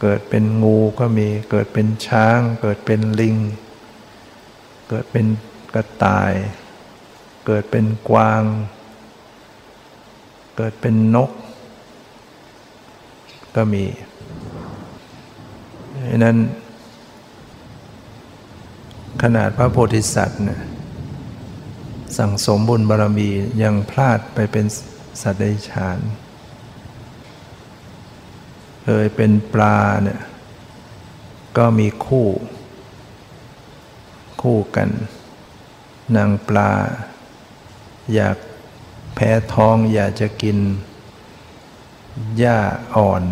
[0.00, 3.36] เกิดเป็นงูก็มี เกิดเป็นช้าง เกิดเป็นลิง
[4.88, 5.26] เกิดเป็น
[5.74, 6.32] กระต่าย
[7.46, 8.42] เกิดเป็นกวาง
[10.56, 11.30] เกิดเป็นนก
[13.56, 13.84] ก็มี
[16.10, 16.36] ดังนั้น
[19.22, 20.60] ขนาดพระโพธิสัตว์เนี่ย
[22.18, 23.28] สั่งสมบุญบารมี
[23.62, 24.66] ยังพลาดไปเป็น
[25.22, 25.98] สัตว์ใดฉาน
[28.90, 30.20] เคยเป็นปลาเนี่ย
[31.58, 32.28] ก็มีคู่
[34.42, 34.88] คู่กัน
[36.16, 36.70] นางปลา
[38.14, 38.36] อยาก
[39.14, 40.58] แพ้ท้องอยากจะกิน
[42.38, 42.58] หญ้า
[42.96, 43.22] อ่อน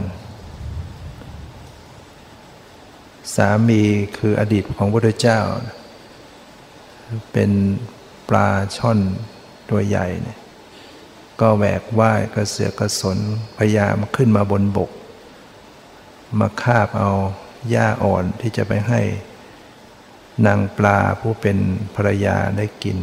[3.35, 3.83] สามี
[4.19, 5.41] คืออดีตของพระพุทธเจ้า
[7.33, 7.51] เป็น
[8.29, 8.99] ปลาช่อน
[9.71, 10.39] ตัวใหญ่เนี่ย
[11.41, 13.19] ก็แหวกว่ายกระเสือกกระสน
[13.57, 14.93] พยายามขึ้นมาบนบก
[16.39, 17.11] มาคาบเอา
[17.71, 19.01] หญ้าอ่อนที่จะไปให้
[20.47, 21.59] นางปลาผู้เป็น
[21.95, 22.99] ภรรยาได้กิน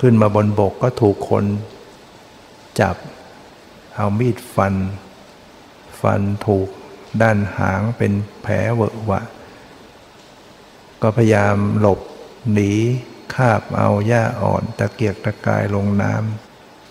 [0.00, 1.44] ขึ้นมาบนบกก็ถูกคน
[2.80, 2.96] จับ
[3.96, 4.74] เอามีดฟัน
[6.00, 6.68] ฟันถูก
[7.22, 9.20] ด้านหางเป็นแผลเวอะวะ
[11.02, 12.00] ก็พยายามหลบ
[12.52, 12.72] หนี
[13.34, 16.14] คาบเอาหญ้าอ่อนตะเกียกตะกายลงน้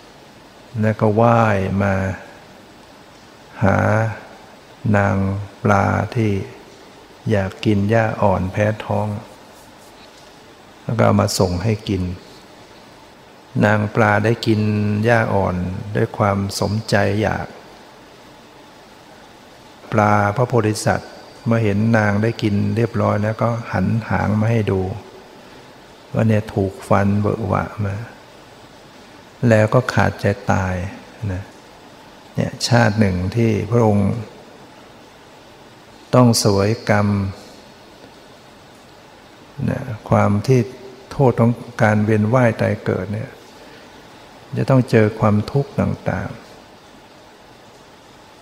[0.02, 1.94] ำแล้วก็ว่ายมา
[3.64, 3.78] หา
[4.96, 5.16] นาง
[5.64, 6.32] ปลาที่
[7.30, 9.08] อยากกินหญ้าอ่อนแพ้ท้อง
[10.84, 12.02] แล้วก็ามาส่งให้กิน
[13.64, 14.60] นางปลาได้กิน
[15.04, 15.56] หญ้าอ่อน
[15.96, 17.46] ด้วยความสมใจอยาก
[19.92, 21.12] ปลาพระโพธิสัตว์
[21.46, 24.80] เมื่อเห็นนางได้กินเรียบร้อยแล้วก็หันหางมาให้ดู
[26.14, 27.94] ว่าเนี่ยถูกฟันเบอะวะมา
[29.48, 30.74] แล้วก็ขาดใจตาย
[31.32, 31.42] นะ
[32.36, 34.12] เนี่ยชาติหนึ่งที่พระองค์
[36.14, 37.08] ต้องสวยกรรม
[39.68, 39.70] น
[40.10, 40.60] ความที่
[41.12, 43.30] โทษของการเวียนว่ายตายเกิดเนี่ย
[44.56, 46.36] จะต้องเจอความทุกข์ต่างๆ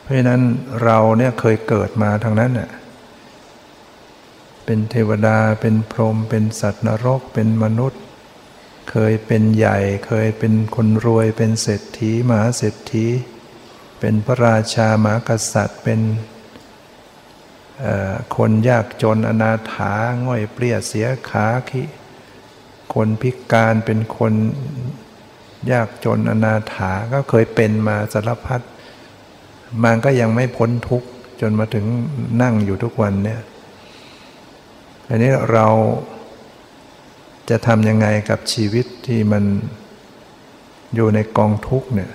[0.03, 0.43] เพราะฉะนั้น
[0.83, 2.71] เราเนี่ยเคยเกิดมาทางนั้นเน่ย
[4.65, 8.03] เป็นเทวดาเป็นพรหมเป็นสัตว์นรกเป็นมนุษย์
[8.91, 13.07] เคยเป็นใหญ่ เคยเป็นคนรวยเป็นเศรษฐีมหาเศรษฐี
[14.07, 16.01] เป็นพระราชาหมากษัตริย์ เป็น
[18.37, 19.93] คนยากจนอนาถา
[20.27, 21.83] ง่อยเปรี้ยเสียขาคิ
[22.95, 24.33] คนพิการเป็นคน
[25.73, 28.61] ยากจนอนาถาก็เคยเป็นมาสารพัด
[29.85, 31.09] มันก็ยังไม่พ้นทุกข์
[31.41, 31.87] จนมาถึง
[32.43, 33.41] นั่งอยู่ทุกวันเนี่ย
[35.09, 35.67] อันนี้เรา
[37.51, 39.45] จะทำยังไงกับชีวิตที่มัน
[40.95, 42.13] อยู่ในกองทุกข์เนี่ย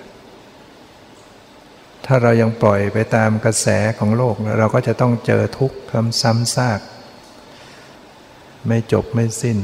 [2.11, 3.67] ถ้าเรายังปล่อยไปตามกระแส
[3.99, 6.79] ของโลก เราก็จะต้องเจอทุกข์คำซ้ำซาก
[8.67, 9.57] ไม่จบไม่สิ้น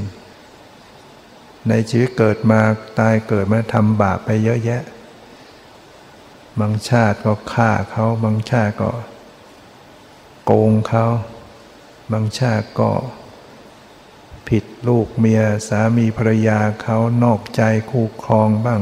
[1.70, 2.62] ในชีวิตเกิดมา
[3.00, 4.82] ตายเกิดมาทำบาปไปเยอะแยะ
[6.60, 8.92] บางชาติก็ฆ่าเขาบางชาติก็
[10.46, 11.06] โกงเขา
[12.12, 12.92] บางชาติก็
[14.48, 18.82] ผิดลูกเมียสามีภรรยาเขานอกใจคู่ครองบ้าง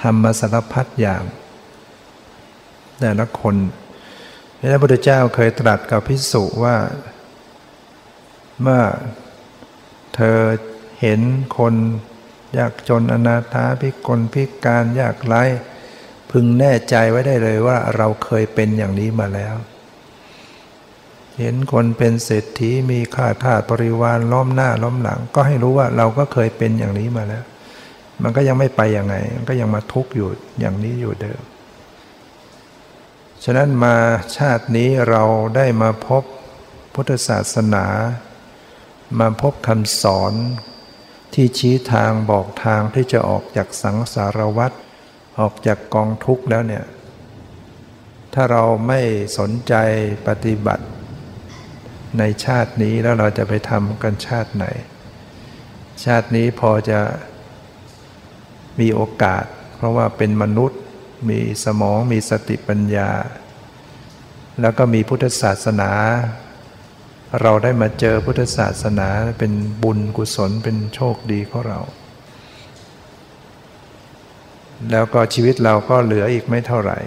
[0.00, 1.24] ทำมาสารพัดอย่าง
[3.02, 3.56] แต่ละคน
[4.60, 6.76] พระพุทธเจ้าเคยตรัสกับพิสุว่า
[8.60, 8.82] เมื่อ
[10.14, 10.38] เธอ
[11.00, 11.20] เห็น
[11.58, 11.74] คน
[12.58, 15.42] ยากจนอนาถาพิกลพิการยากไร้
[16.30, 19.54] พึงแน่ใจไว้ได้เลยว่าเราเคยเป็นอย่างนี้มาแล้ว
[21.38, 27.44] เห็นคนเป็นเศรษฐีมีข้าทาสบริวารล้อมหน้าล้อมหลัง ก็ให้รู้ว่าเราก็เคยเป็นอย่างนี้มาแล้ว
[28.22, 30.28] มันก็ยังไม่ไปอย่างไง มันก็ยังมาทุกข์อยู่
[30.60, 31.42] อย่างนี้อยู่เดิม
[33.46, 33.96] ฉะนั้นมา
[34.36, 35.22] ชาตินี้เรา
[35.56, 36.24] ได้มาพบ
[36.94, 37.86] พุทธศาสนา
[39.18, 40.32] มาพบคำสอน
[41.34, 44.72] ที่ชี้ทางบอกทางที่จะออกจากสังสารวัฏ
[45.40, 46.84] ออกจากกองทุกข์แล้วเนี่ย
[48.34, 49.00] ถ้าเราไม่
[49.38, 49.74] สนใจ
[50.26, 50.84] ปฏิบัติ
[52.18, 54.66] ในชาตินี้แล้วเราจะไปทำกันชาติไหน
[56.04, 57.00] ชชาตินี้พอจะ
[58.80, 59.44] มีโอกาส
[59.76, 60.80] เพราะว่าเป็นมนุษย์
[61.28, 63.10] มีสมองมีสติปัญญา
[64.60, 65.90] แล้วก็มีพุทธศาสนา
[67.42, 69.08] เราได้มาเจอพุทธศาสนา
[69.38, 71.80] เป็นบุญกุศลเป็นโชคดีของเรา
[74.90, 76.98] แล้วก็ชีวิตเราก็เหลืออีกไม่เท่าไหร่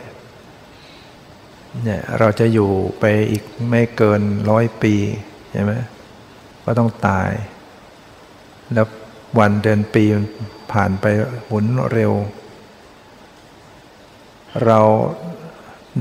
[1.84, 4.96] เนี่ยเราจะอยู่ไปอีกไม่เกินร้อยปี
[5.52, 5.74] ใช่ไหม
[6.64, 7.32] ก็ต้องตาย
[8.74, 8.88] แล้ว
[9.40, 10.04] วันเดือนปี
[10.72, 11.06] ผ่านไป
[11.48, 12.14] หมุนเร็ว
[14.66, 14.80] เรา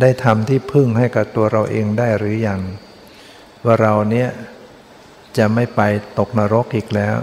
[0.00, 2.60] ได้ทำที่พึ่งให้กับตัวเราเองได้หรือยัง
[3.64, 4.28] ว่าเราเนี้ย
[5.38, 5.80] จะไม่ไป
[6.18, 7.16] ตกนรกอีกแล้ว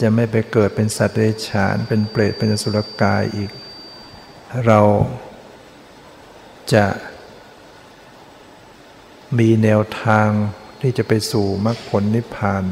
[0.00, 3.50] จะไม่ไปเกิดเป็นสัตว์เดรัจฉาน เป็นเปรตเป็นสุรกายอีก
[4.66, 4.80] เรา
[6.74, 6.86] จะ
[9.38, 10.28] มีแนวทาง
[10.80, 12.64] ที่จะไปสู่มรรคผลนิพพาน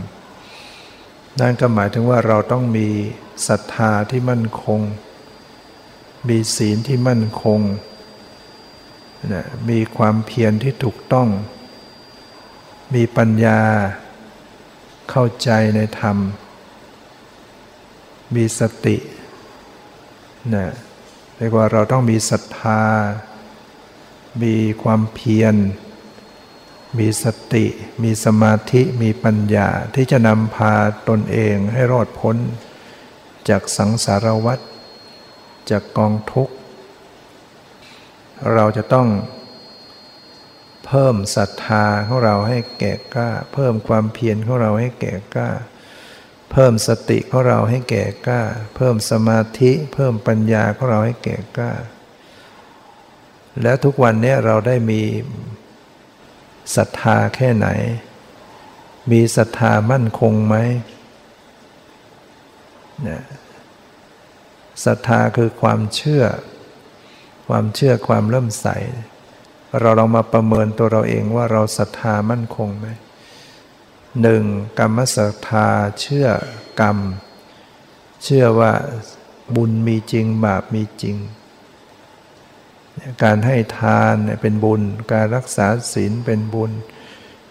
[1.41, 2.89] นั่นก็หมายถึงว่าเราต้องมี
[3.49, 4.81] ศรัทธาที่มั่นคง
[6.29, 7.61] มีศีลที่มั่นคง
[9.71, 11.29] มีความเพียรที่ถูกต้อง
[12.95, 13.61] มีปัญญา
[15.11, 16.17] เข้าใจในธรรม
[18.35, 18.97] มีสติ
[20.55, 20.67] นะ
[21.37, 22.83] เรียกว่าเราต้องมีศรัทธา
[24.43, 25.55] มีความเพียร
[26.99, 27.67] มีสติ
[28.03, 30.75] มีสมาธิ มีปัญญาที่จะนำพา
[31.09, 32.37] ตนเองให้รอดพ้น
[33.49, 34.59] จากสังสารวัฏ
[35.71, 36.55] จากกองทุกข์
[38.55, 39.09] เราจะต้อง
[40.87, 45.51] เพิ่มศรัทธาของเราให้แก่กล้า เพิ่มความเพียรของเราให้แก่กล้า
[46.53, 48.43] เพิ่มสติของเราให้แก่กล้า
[48.77, 51.73] เพิ่มสมาธิ เพิ่มปัญญาของเราให้แก่กล้า
[53.63, 55.03] และทุกวันนี้เราได้มี
[56.77, 57.69] ศรัทธาแค่ไหน
[59.13, 60.57] มีศรัทธามั่นคงไหม
[63.03, 63.23] เนี่ย
[64.85, 66.25] ศรัทธาคือความเชื่อ
[67.49, 68.67] ความเชื่อความเริ่มใส
[69.81, 72.87] เราลองมาประเมินตัวเราเองว่าเราศรัทธามั่นคงไหม
[74.23, 74.45] หนึ่ง
[74.79, 75.69] กรรมศรัทธา
[76.01, 76.29] เชื่อ
[76.81, 76.99] กรรม
[78.25, 78.73] เชื่อว่า
[79.57, 81.17] บุญมีจริงบาปมีจริง
[83.23, 86.71] การให้ทานเป็นบุญ การรักษาศีลเป็นบุญ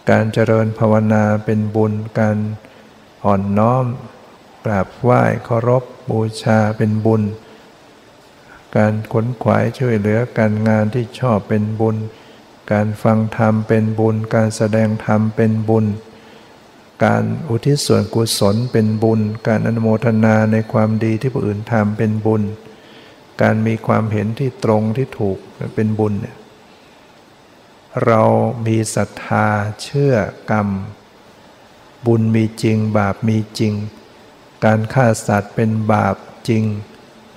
[0.09, 2.37] การเจริญภาวนาเป็นบุญ การ
[3.25, 3.85] อ่อนน้อม
[4.65, 7.23] กราบไหว้เคารพบูชาเป็นบุญ
[8.77, 11.97] การขนขวายช่วยเหลือการงานที่ชอบเป็นบุญ
[12.71, 15.85] การฟังธรรมเป็นบุญ การแสดงธรรมเป็นบุญ
[17.05, 22.43] การอุทิศส่วนกุศลเป็นบุญ การอนุโมทนาในความดีที่ผู้อื่นทำเป็นบุญ
[23.41, 25.37] การมีความเห็นที่ตรงที่ถูก
[25.75, 26.35] เป็นบุญเนี่ย
[28.05, 28.21] เรา
[28.65, 29.47] มีศรัทธา
[29.81, 30.13] เชื่อ
[30.51, 30.67] กรรม
[32.05, 33.73] บุญมีจริงบาปมีจริง
[34.65, 36.15] การฆ่าสัตว์เป็นบาป
[36.49, 36.63] จริง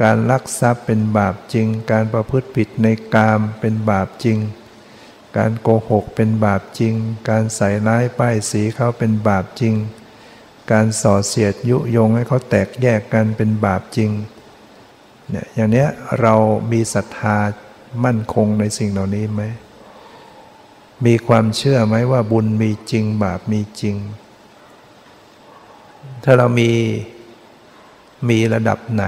[0.02, 4.38] การลักทรัพย์เป็นบาปจริง การประพฤติผิดในกามเป็นบาปจริง
[5.36, 6.94] การโกหกเป็นบาปจริง
[7.28, 9.74] การใส่ร้ายป้ายสีเขาเป็นบาปจริง
[10.72, 14.10] การส่อเสียดยุยงให้เขาแตกแยกกันเป็นบาปจริง
[15.30, 15.88] เนี่ยอย่างเนี้ย
[16.20, 16.34] เรา
[16.72, 17.38] มีศรัทธา
[18.04, 19.42] มั่นคงในสิ่งเหล่านี้ไหม
[21.06, 23.96] มีความเชื่อไหมว่าบุญมีจริงบาปมีจริง
[26.24, 26.70] ถ้าเรามี
[28.28, 29.04] มีระดับไหน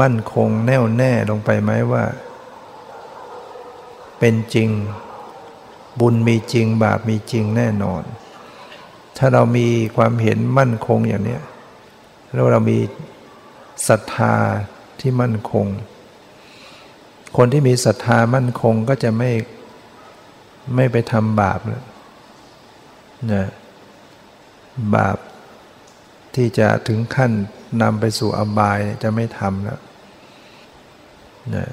[0.00, 2.04] มั่นคงแน่วแน่ลงไปไหมว่า
[4.18, 4.70] เป็นจริง
[6.00, 8.02] บุญมีจริงบาปมีจริงแน่นอน
[9.18, 11.38] ถ้าเรามีความเห็นมั่นคงอย่างนี้
[12.32, 12.78] แล้วเรามี
[13.88, 14.34] ศรัทธา
[15.00, 15.66] ที่มั่นคง
[17.36, 19.30] คนที่มีศรัทธามั่นคงก็จะไม่
[20.74, 21.84] ไม่ไปทำบาปนะ
[23.32, 23.46] นะ
[24.94, 25.16] บาป
[26.36, 27.32] ที่จะถึงขั้น
[27.82, 29.80] นำไปสู่อบายจะไม่ทำแล้ว
[31.54, 31.66] นะ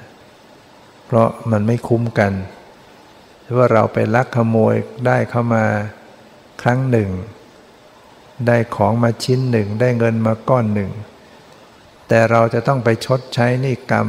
[1.06, 2.32] เพราะมันไม่คุ้มกัน
[3.56, 4.74] ว่าเราไปลักขโมย
[5.06, 5.64] ได้เข้ามา
[6.62, 7.10] ครั้งหนึ่ง
[8.46, 10.90] ได้ของมาชิ้นหนึ่ง ได้เงินมาก้อนหนึ่ง
[12.08, 14.08] แต่เราจะต้องไปชดใช้นี่กรรม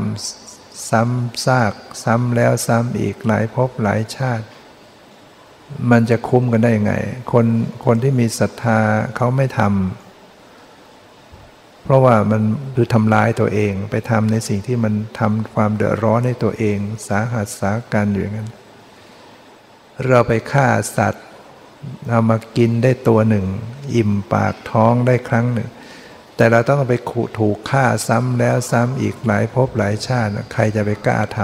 [0.89, 1.73] ซ้ำซาก
[2.03, 4.45] ซ้ำแล้วซ้ำอีกหลายภพหลายชาติ
[5.91, 6.93] มันจะคุ้มกันได้ยังไง
[7.31, 7.45] คน
[7.85, 8.79] คนที่มีศรัทธา
[9.15, 10.12] เขาไม่ทำ
[11.83, 12.41] เพราะว่ามัน
[12.75, 16.77] คือทำร้ายตัวเอง ไปทำในสิ่งที่มันทำความเดือดร้อนให้ตัวเอง
[17.07, 18.51] สาหัสสาการอยู่อย่างนั้น
[20.07, 20.67] เราไปฆ่า
[20.97, 21.25] สัตว์
[22.09, 23.45] เอามากินได้ตัวหนึ่ง
[23.95, 25.69] อิ่มปากท้องได้ครั้งหนึ่ง
[26.35, 31.39] แต่เราต้องไปขถูกฆ่าซ้ำแล้วซ้ำอีกหลายภพหลายชาติ ใครจะไปกล้าท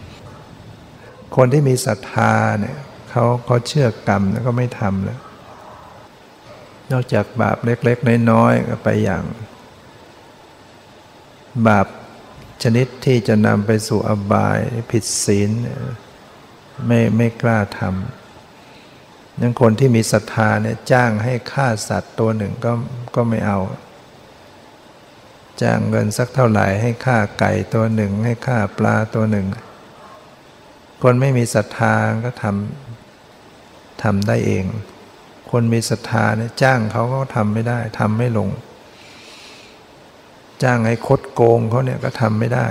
[0.00, 2.76] ำคนที่มีศรัทธาเนี่ย
[3.10, 5.20] เขาเขาเชื่อกรรมแล้วก็ไม่ทำแล้ว
[6.92, 9.24] นอกจากบาปเล็ก ๆ น้อยๆก็ไปอย่าง
[11.66, 11.86] บาป
[12.62, 14.58] ชนิดที่จะนำไปสู่อบาย
[14.90, 15.50] ผิดศีล
[16.86, 22.72] ไม่ไม่กล้าทำยังคนที่มีศรัทธาเนี่ยจ้างให้ฆ่าสัตว์ตัวหนึ่งก็
[23.14, 23.58] ก็ไม่เอา
[25.62, 29.46] จ้างเงินสักเท่าไหร่ให้ฆ่าไก่ตัวหนึ่ง ให้ฆ่าปลาตัวหนึ่ง
[31.02, 34.64] คนไม่มีศรัทธาก็ทำทำได้เอง
[35.50, 38.48] คนมีศรัทธาเนี่ยจ้างเขาก็ทำไม่ได้ทำไม่ลง
[40.62, 42.66] จ้างให้คดโกงเขาเนี่ยก็ทำไม่ได้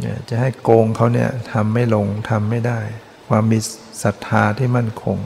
[0.00, 2.80] เนี่ยจะให้โกงเขาเนี่ยทำไม่ลงทำไม่ได้
[3.28, 3.58] ความมี
[4.02, 5.18] ศรัทธาที่มั่นคง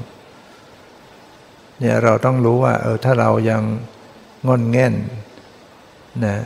[1.81, 3.63] เนี่ยเราต้องรู้ว่าเออถ้าเรายัง
[4.47, 4.95] งอนแง่น
[6.25, 6.37] นะ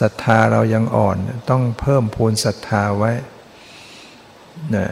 [0.00, 1.16] ศรัทธาเรายังอ่อน
[1.50, 3.12] ต้องเพิ่มพูนศรัทธาไว้
[4.76, 4.88] นะ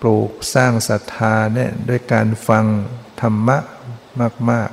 [0.00, 2.64] ปลูกสร้างศรัทธาเนี่ยด้วยการฟัง
[3.20, 3.58] ธรรมะ
[4.50, 4.70] มาก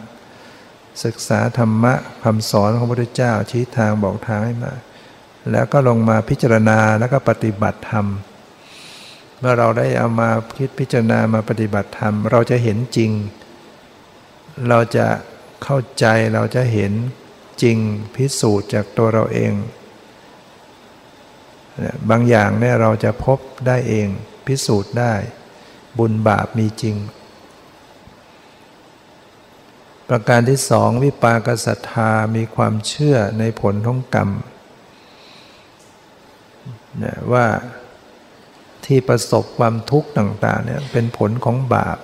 [0.47, 1.93] ๆ ศึกษาธรรมะ
[2.24, 4.74] คำสอนของพระพุทธเจ้าชี้ทางบอกทางให้มา
[5.51, 8.05] แล้วก็ลงมาพิจารณาแล้วก็ปฏิบัติธรรม
[9.39, 13.11] เมื่อเราได้เอามาคิดพิจารณามาปฏิบัติธรรม เราจะเห็นจริง
[14.69, 15.07] เราจะ
[15.63, 16.93] เข้าใจเราจะเห็น
[17.61, 17.78] จริง
[18.15, 19.53] พิสูจน์จากตัวเราเอง
[22.09, 24.07] บางอย่างเนี่ยเราจะพบได้เอง
[24.48, 25.14] พิสูจน์ได้
[25.98, 26.96] บุญบาปมีจริง
[30.10, 34.30] ประการที่สองวิปากศรัทธามีความเชื่อในผลของกรรม
[37.04, 37.46] นะว่า
[38.86, 41.98] ที่ประสบความทุกข์ต่างๆเนี่ยเป็นผลของบาป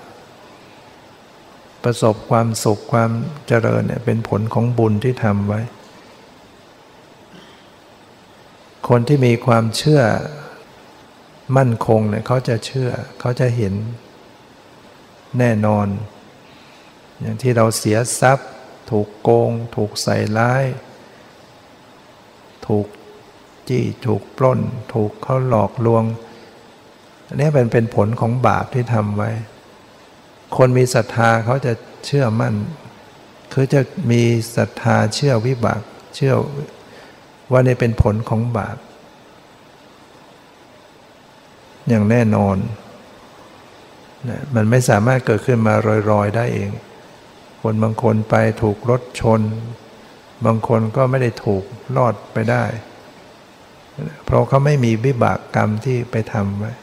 [1.83, 3.11] ประสบความสุขความ
[3.47, 5.61] เจริญเนี่ยเป็นผลของบุญที่ทำไว้
[8.89, 10.01] คนที่มีความเชื่อ
[11.55, 12.89] มั่นคงเนี่ยเขาจะเชื่อ
[13.19, 13.73] เขาจะเห็น
[15.39, 15.87] แน่นอน
[17.19, 18.49] อย่างที่เราเสียทรัพย์
[18.91, 20.63] ถูกโกง ถูกใส่ร้าย
[22.67, 22.87] ถูก
[23.69, 24.59] จี้ถูกปล้น
[24.93, 26.03] ถูกเขาหลอกลวง
[27.27, 29.31] อันนี้เป็นเป็นผลของบาปที่ทำไว้
[30.57, 31.73] คนมีศรัทธาเขาจะ
[32.05, 32.53] เชื่อมั่น
[33.53, 33.81] คือจะ
[34.11, 34.23] มี
[34.55, 35.81] ศรัทธาเชื่อวิบาก
[36.15, 36.33] เชื่อ
[37.51, 38.77] ว่านี่เป็นผลของบาป
[41.89, 42.57] อย่างแน่นอน
[44.29, 45.73] นะมันไม่สามารถเกิดขึ้นมา
[46.11, 46.71] ลอยๆได้เอง
[47.61, 49.41] คนบางคนไปถูกรถชน
[50.45, 51.63] บางคนก็ไม่ได้ถูก
[51.97, 52.63] รอดไปได้
[54.25, 56.73] เพราะเขาไม่มีวิบากกรรมที่ไปทำไว้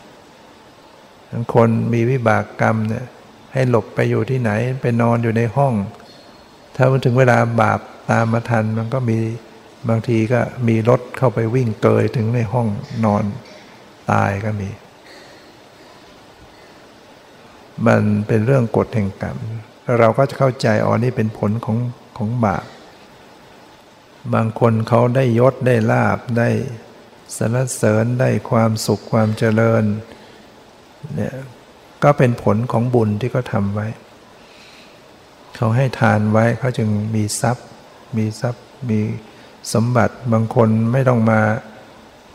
[1.54, 3.04] คนมีวิบากกรรมเนี่ย
[3.52, 4.50] ให้หลบไปอยู่ที่ไหน
[4.80, 5.74] ไปนอนอยู่ในห้อง
[6.76, 7.80] ถ้ามันถึงเวลาบาป
[8.10, 9.18] ตามมาทันมันก็มี
[9.88, 12.68] บางทีก็มีรถเข้าไปวิ่งเกยถึงในห้อง
[13.04, 13.24] นอน
[14.10, 14.68] ตายก็มี
[17.86, 19.36] มันเป็นเรื่องกฎแห่งกรรม
[19.98, 21.78] เราก็จะเข้าใจอ๋อนี่เป็นผลของ
[22.16, 22.64] ของบาป
[24.34, 26.48] บางคนเขาได้ยศได้ลาบได้
[27.36, 29.84] สรรเสริญได้ความสุขความเจริญ
[31.14, 31.34] เนี่ย
[32.02, 33.86] ก็เป็นผลของบุญที่เขาทำไว้
[35.56, 37.66] เขาให้ทานไว้เขาจึงมีทรัพย์
[38.16, 39.00] มีทรัพย์มี
[39.72, 41.40] สมบัติบางคนไม่ต้องมา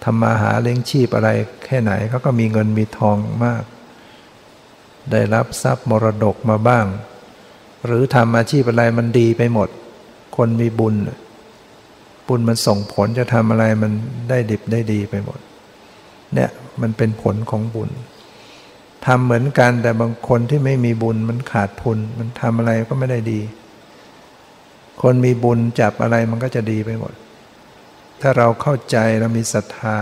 [0.04, 1.30] ทำมาหาเลี้ยงชีพอะไร
[1.66, 3.64] แค่ไหนเขาก็มีเงินมีทองมาก
[5.12, 6.86] ได้รับทรัพย์มรดกมาบ้าง
[7.86, 9.70] หรือทำอาชีพอะไรมันดีไปหมด
[10.38, 10.96] คนมีบุญ
[12.28, 13.92] บุญมันส่งผลจะทำอะไรมัน
[14.30, 15.40] ได้ดิบได้ดีไปหมด
[16.34, 16.50] เนี่ย
[16.82, 17.90] มันเป็นผลของบุญ
[19.06, 23.42] ทำเหมือนกันแต่บางคนที่ไม่มีบุญมันขาดทุน มันทำอะไรก็ไม่ได้ดี
[25.02, 27.14] คนมีบุญจับอะไรมันก็จะดีไปหมด
[28.22, 29.98] ถ้าเราเข้าใจเรามีศรัทธา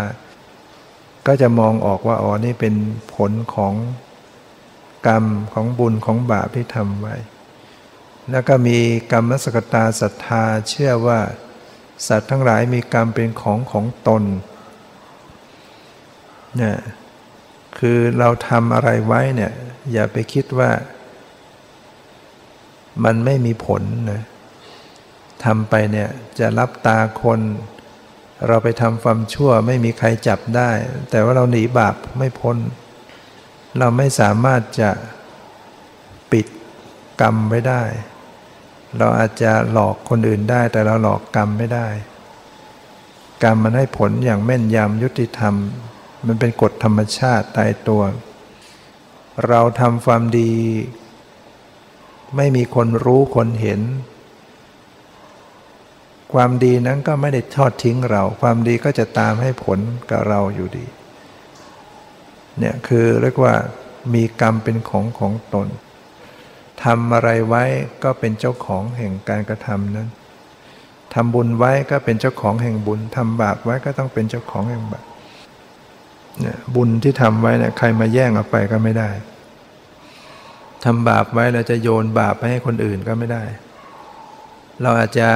[1.28, 2.74] ก็จะมองออกว่าอ๋อนี่เป็น
[3.16, 3.74] ผลของ
[5.06, 5.24] กรรม
[5.54, 7.16] ของบุญของบาปที่ทำไว้
[8.32, 8.78] แล้วก็มี
[9.12, 11.20] กรรมสกตาศรัทธาเชื่อว่า
[12.08, 14.24] สัตว์ทั้งหลายมีกรรมเป็นของของตน
[16.58, 16.78] เนี่ย
[17.78, 19.54] คือเราทำอะไรไว้เนี่ย
[19.92, 20.72] อย่าไปคิดว่า
[23.04, 24.22] มันไม่มีผลนะ
[25.46, 27.40] ทำไปเนี่ยจะรับตาคน
[28.48, 30.72] เราไปทำความชั่วไม่มีใครจับได้
[31.10, 32.58] แต่ว่าเราหนีบาปไม่พ้น
[33.78, 34.90] เราไม่สามารถจะ
[36.32, 36.48] ปิด
[37.22, 37.84] กรรมไว้ได้
[38.98, 41.88] เราอาจจะหลอกคนอื่นได้ แต่เราหลอกกรรมไม่ได้
[43.44, 45.54] กรรมมันให้ผลอย่างแม่นยำยุติธรรม
[46.28, 48.02] มันเป็นกฎธรรมชาติตายตัว
[49.48, 50.54] เราทำความดี
[52.36, 53.82] ไม่มีคนรู้คนเห็น
[56.34, 60.86] ความดีนั้นก็ไม่ได้ทอดทิ้งเรา ความดีก็จะตามให้ผลกับเราอยู่ดี
[62.60, 63.54] เนี่ยคือเรียกว่า
[64.14, 65.68] มีกรรมเป็นของของตน
[66.84, 67.64] ทำอะไรไว้
[68.04, 70.10] ก็เป็นเจ้าของแห่งการกระทำนั้น
[71.14, 75.06] ทำบุญไว้ก็เป็นเจ้าของแห่งบุญทำบาปไว้ก็ต้องเป็นเจ้าของแห่งบาป
[76.42, 79.10] เนี่ยบุญที่ทำไว้เนี่ยใครมาแย่งเอาไปก็ไม่ได้
[80.86, 83.44] ทำบาปไว้เราจะโยนบาปไปให้คนอื่นก็ไม่ได้
[84.82, 85.30] เราอาจจะ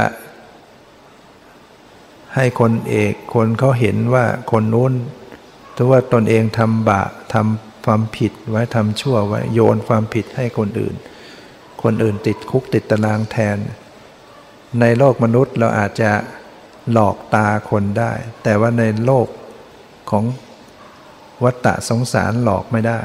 [2.35, 4.93] ให้คนเอกคนเขาเห็นว่าคนนู้น
[5.83, 10.95] ถือว่าตนเองทำบาปทำความผิดไว้ทำชั่วไว้โยนความผิดให้คนอื่น
[11.83, 13.57] คนอื่นติดคุกติดตารางแทน
[14.79, 16.11] ในโลกมนุษย์เราอาจจะ
[16.91, 18.13] หลอกตาคนได้
[18.43, 19.27] แต่ว่าในโลก
[20.11, 20.23] ของ
[21.43, 23.01] วัฏฏะสงสารหลอกไม่ได้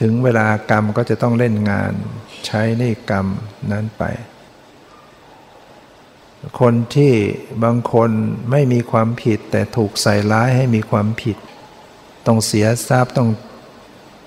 [0.00, 1.92] ถึงเวลากรรมก็จะต้องเล่นงาน
[2.46, 3.26] ใช้นี่กรรม
[3.72, 4.04] นั้นไป
[6.60, 7.12] คนที่
[7.64, 8.10] บางคน
[8.50, 11.36] ไม่มีความผิด แต่ถูกใส่ร้ายให้มีความผิด
[12.26, 13.28] ต้องเสียทรัพย์ต้อง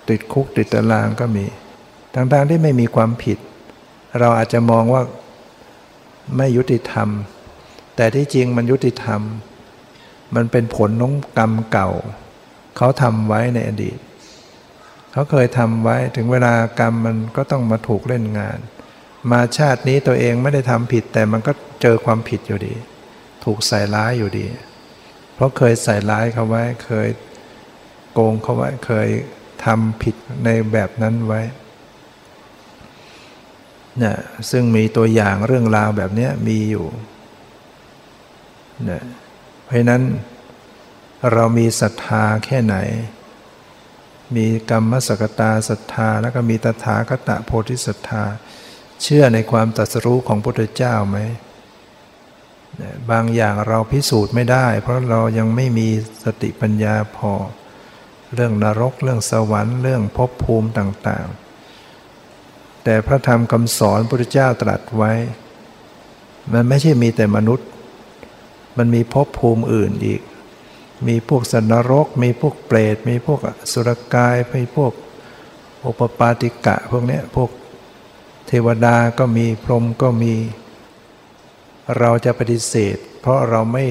[0.10, 1.46] ติดคุกติดตารางก็มี
[2.14, 3.38] ทั้งๆที่ไม่มีความผิด
[4.20, 5.02] เราอาจจะมองว่า
[6.38, 7.10] ไม่ยุติธรรม
[7.96, 9.22] แต่ที่จริงมันยุติธรรม
[10.36, 11.90] มันเป็นผลของกรรมเก่า
[12.78, 13.98] เขาทำไว้ในอดีต
[15.12, 18.58] เขาเคยทำไว้ถึงเวลากรรมมันก็ต้องมาถูกเล่นงาน
[19.32, 21.52] มาชาตินี้ตัวเองไม่ได้ทำผิดแต่มันก็
[21.82, 22.74] เจอความผิดอยู่ดี
[23.44, 24.48] ถูกใส่ร้ายอยู่ดี
[25.34, 27.10] เพราะเคยใส่ร้ายเขาไว้ เคย
[28.14, 29.08] โกงเขาไว้ เคย
[29.66, 30.16] ทำผิด
[30.46, 31.42] ในแบบนั้นไว้
[33.98, 34.18] เนี่ย
[34.52, 36.88] ซึ่งมีตัวอย่างเรื่องราวแบบนี้มีอยู่
[38.86, 39.04] เนี่ย
[39.66, 40.04] เพราะนั้น
[41.34, 42.76] เรามีศรัทธาแค่ไหน
[44.36, 48.24] มีกรรมสกตาศรัทธา แล้วก็มีตถาคตโพธิศรัทธา
[49.02, 51.18] เชื่อในความตรัสรู้ของพระพุทธเจ้าไหม
[53.12, 55.88] บางอย่างเราพิสูจน์ไม่ได้ เพราะเรายังไม่มี
[56.24, 57.34] สติปัญญาพอ
[58.34, 61.28] เรื่องนรก เรื่องสวรรค์ เรื่องภพภูมิต่าง
[62.06, 65.14] ๆ แต่พระธรรมคำสอนพระพุทธเจ้าตรัสไว้
[66.54, 67.68] มันไม่ใช่มีแต่มนุษย์
[68.78, 70.22] มันมีภพภูมิอื่นอีก
[71.08, 73.40] มีพวกสันนรก มีพวกเปรต มีพวก
[73.72, 74.94] สุรกาย มีพวก
[75.80, 77.50] โอปปาติกะ พวกนี้พวก
[78.48, 80.34] เทวดาก็มีพรหมก็มี
[81.98, 83.86] เราจะปฏิเสธ เพราะเราไม่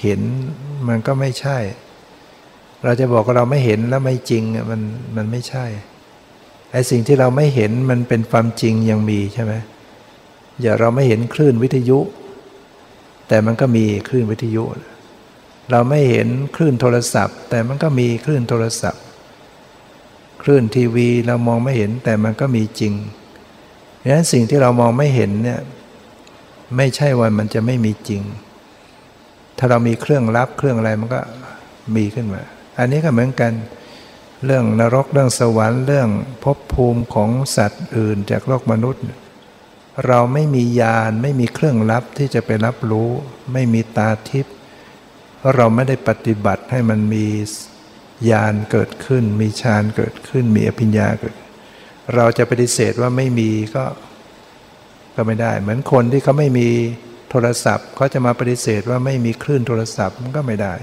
[0.00, 0.20] เห็น
[0.88, 1.58] มันก็ไม่ใช่
[2.84, 4.80] เราจะบอกว่าเราไม่เห็นแล้วไม่จริงมัน
[5.16, 5.66] มันไม่ใช่
[6.72, 9.52] ไอ้สิ่งที่เราไม่เห็นมันเป็นความจริงยังมีใช่ไหม
[10.62, 11.98] อย่าเราไม่เห็นคลื่นวิทยุ
[13.28, 14.64] แต่มันก็มีคลื่นวิทยุ
[15.70, 19.02] เราไม่เห็นคลื่นโทรศัพท์ แต่มันก็มีคลื่นโทรศัพท์
[20.42, 22.92] คลื่นทีวีเรามองไม่เห็นแต่มันก็มีจริง
[24.00, 25.60] ดังนั้นสิ่งที่เรามองไม่เห็นเนี่ย
[26.76, 28.22] ไม่ใช่ว่ามันจะไม่มีจริง
[29.58, 31.20] ถ้าเรามีเครื่องรับเครื่องอะไรมันก็
[31.96, 32.42] มีขึ้นมา
[32.78, 33.52] อันนี้ก็เหมือนกัน
[34.44, 36.08] เรื่องนรกเรื่องสวรรค์เรื่อง
[36.42, 39.02] ภพภูมิของสัตว์อื่นจากโลกมนุษย์
[40.06, 43.10] เราไม่มียานไม่มีเครื่องรับที่จะไปรับรู้
[43.52, 44.54] ไม่มีตาทิพย์
[45.44, 47.26] ราะเราไม่ได้ปฏิบัติให้มันมี
[48.30, 51.36] ญาณเกิดขึ้น มีฌานเกิดขึ้น มีอภิญญาเกิด
[52.14, 53.84] เราจะปฏิเสธว่าไม่มีก็
[55.16, 56.68] ก็ไม่ได้ เหมือนคนที่เขาไม่มี
[57.30, 60.74] โทรศัพท์เขาจะมาปฏิเสธว่าไม่มีคลื่นโทรศัพท์มันก็ไม่ได้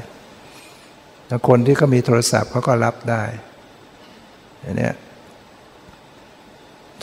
[1.28, 3.24] แต่คนที่เขามีโทรศัพท์เขาก็รับได้
[4.62, 4.92] อย่างนี้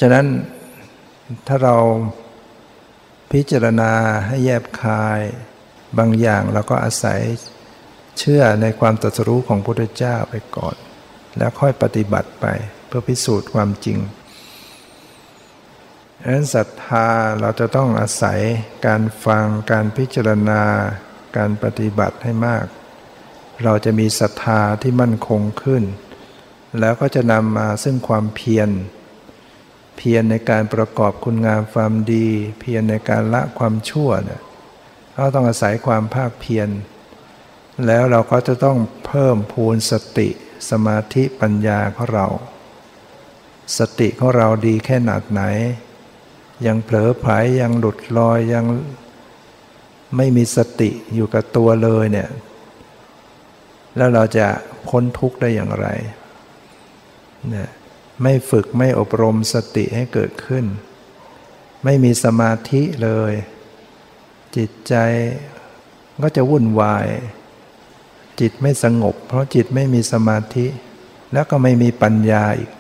[0.01, 0.27] ฉะนั้น
[1.47, 1.77] ถ้าเรา
[3.33, 3.93] พิจารณา
[4.27, 5.21] ให้แยบคาย
[5.99, 7.21] บางอย่างเราก็อาศัย
[8.19, 10.77] เชื่อในความตรัสรู้ของพระพุทธเจ้าไปก่อน
[11.39, 12.47] แล้วค่อยปฏิบัติไป
[12.87, 13.99] เพื่อพิสูจน์ความจริง
[16.21, 17.09] ดังนั้นศรัทธา
[17.41, 18.41] เราจะต้องอาศัย
[18.87, 20.63] การฟังการพิจารณา
[21.37, 22.67] การปฏิบัติให้มาก
[23.65, 25.83] เราจะมีศรัทธาที่มั่นคงขึ้น
[26.81, 28.71] แล้วก็จะนำมาซึ่งความเพียร
[29.97, 32.29] เพียรในการประกอบคุณงามความดี
[32.61, 34.41] เพียรในการละความชั่วเนี่ย
[35.15, 36.69] เราต้องอาศัยความภาคเพียร
[37.87, 40.29] แล้วเราก็จะต้องเพิ่มพูนสติ
[40.71, 42.27] สมาธิปัญญาของเรา
[43.79, 45.43] สติของเราดีแค่หนักไหน
[46.67, 48.65] ยังเผลอไผลยังหลุดลอยยัง
[50.17, 52.31] ไม่มีสติอยู่กับตัวเลยเนี่ย
[53.97, 54.47] แล้วเราจะ
[54.89, 55.87] พ้นทุกข์ได้อย่างไร
[57.49, 57.69] เนี่ย
[58.23, 60.65] ไม่ฝึกไม่อบรมสติให้เกิดขึ้น
[61.85, 63.33] ไม่มีสมาธิเลย
[64.57, 64.95] จิตใจ
[66.23, 67.07] ก็จะวุ่นวาย
[68.41, 70.67] จิตไม่สงบ เพราะจิตไม่มีสมาธิ
[71.33, 72.71] แล้วก็ไม่มีปัญญาอีก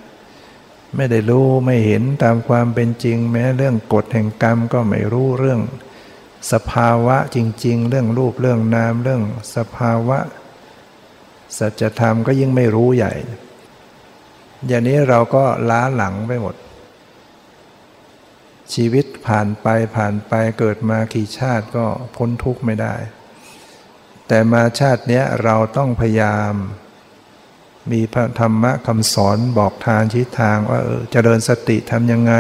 [0.97, 5.61] ไม่ได้รู้ไม่เห็นตามความเป็นจริง แม้เรื่องกฎแห่งกรรมก็ไม่รู้เรื่อง
[6.53, 9.23] สภาวะจริง ๆ เรื่องรูปเรื่องนามเรื่อง
[9.57, 10.19] สภาวะ
[11.59, 13.15] สัจธรรมก็ยิ่งไม่รู้ใหญ่
[14.67, 16.55] อย่างนี้เราก็ล้าหลังไปหมด
[18.75, 19.67] ชีวิตผ่านไป
[19.97, 21.87] ผ่านไปเกิดมากี่ชาติก็
[22.17, 22.95] พ้นทุกข์ไม่ได้
[24.29, 26.53] แต่มาชาตินี้เราต้องพยายาม
[27.93, 32.35] มีพระธรรมะคำสอนบอกทางชี้ทางว่าเออเจริญสติทำยังไง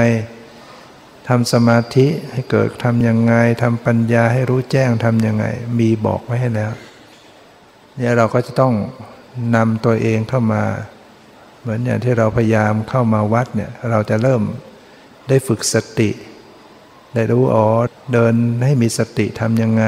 [1.28, 5.44] ทำสมาธิให้เกิดทำยังไงทำปัญญาให้รู้แจ้งทำยังไง
[5.78, 6.72] มีบอกไว้ให้แล้ว
[7.96, 8.74] เนี่ยเราก็จะต้อง
[9.56, 10.64] นำตัวเองเข้ามา
[11.60, 14.42] เหมือนอย่างที่เราพยายามเข้ามาวัดเนี่ยเราจะเริ่ม
[15.28, 16.10] ได้ฝึกสติ
[17.14, 17.66] ได้รู้อ๋อ
[18.12, 18.34] เดิน
[18.64, 19.84] ให้มีสติทำยังไง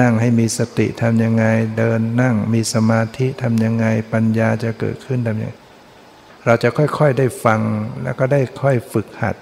[0.00, 1.44] นั่งให้มีสติทำยังไง
[1.78, 5.52] เดินนั่งมีสมาธิทำยังไง ปัญญาจะเกิดขึ้นทำยังไง
[6.46, 7.60] เราจะค่อยๆได้ฟัง
[8.02, 9.36] แล้วก็ได้ค่อยฝึกหัด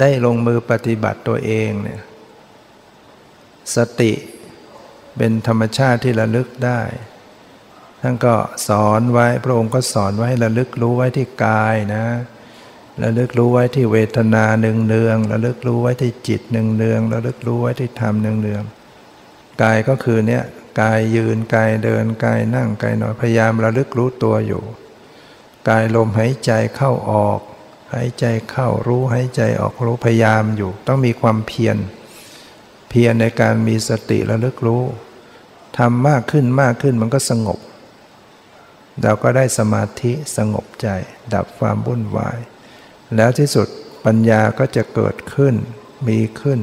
[0.00, 2.00] ได้ลงมือปฏิบัติตัวเองเนี่ย
[3.76, 4.12] สติ
[5.16, 6.80] เป็นธรรมชาติที่ระลึกได้
[8.02, 8.34] ท่านก็
[8.68, 12.04] สอนไว้พระองค์ก็สอนไว้ระลึกรู้ไว้ที่กายนะ
[13.02, 18.62] ระลึกรู้ไว้ที่เวทนาหนึ่งเนืองระลึกรู้ไว้ที่จิตหนึ่งเนืองระลึกรู้ไว้ที่ธรรมหนึ่งเนือง
[19.62, 20.44] กายก็คือเนี่ย
[20.80, 24.62] กายยืนกายเดินกายนั่งกายนอนพยายามระลึกรู้ตัวอยู่
[25.68, 27.40] กายลมหายใจเข้าออก
[27.94, 31.76] หายใจเข้ารู้หายใจออกรู้พยายามอยู่ ต้องมีความเพียร
[32.88, 34.82] เพียรในการมีสติระลึกรู้
[35.78, 37.58] ทำมากขึ้นมากขึ้นมันก็สงบ
[39.02, 40.88] เราก็ได้สมาธิสงบใจ
[41.34, 42.38] ดับความวุ่นวาย
[43.16, 43.68] แล้วที่สุด
[44.04, 45.54] ปัญญาก็จะเกิดขึ้น
[46.08, 46.60] มีขึ้น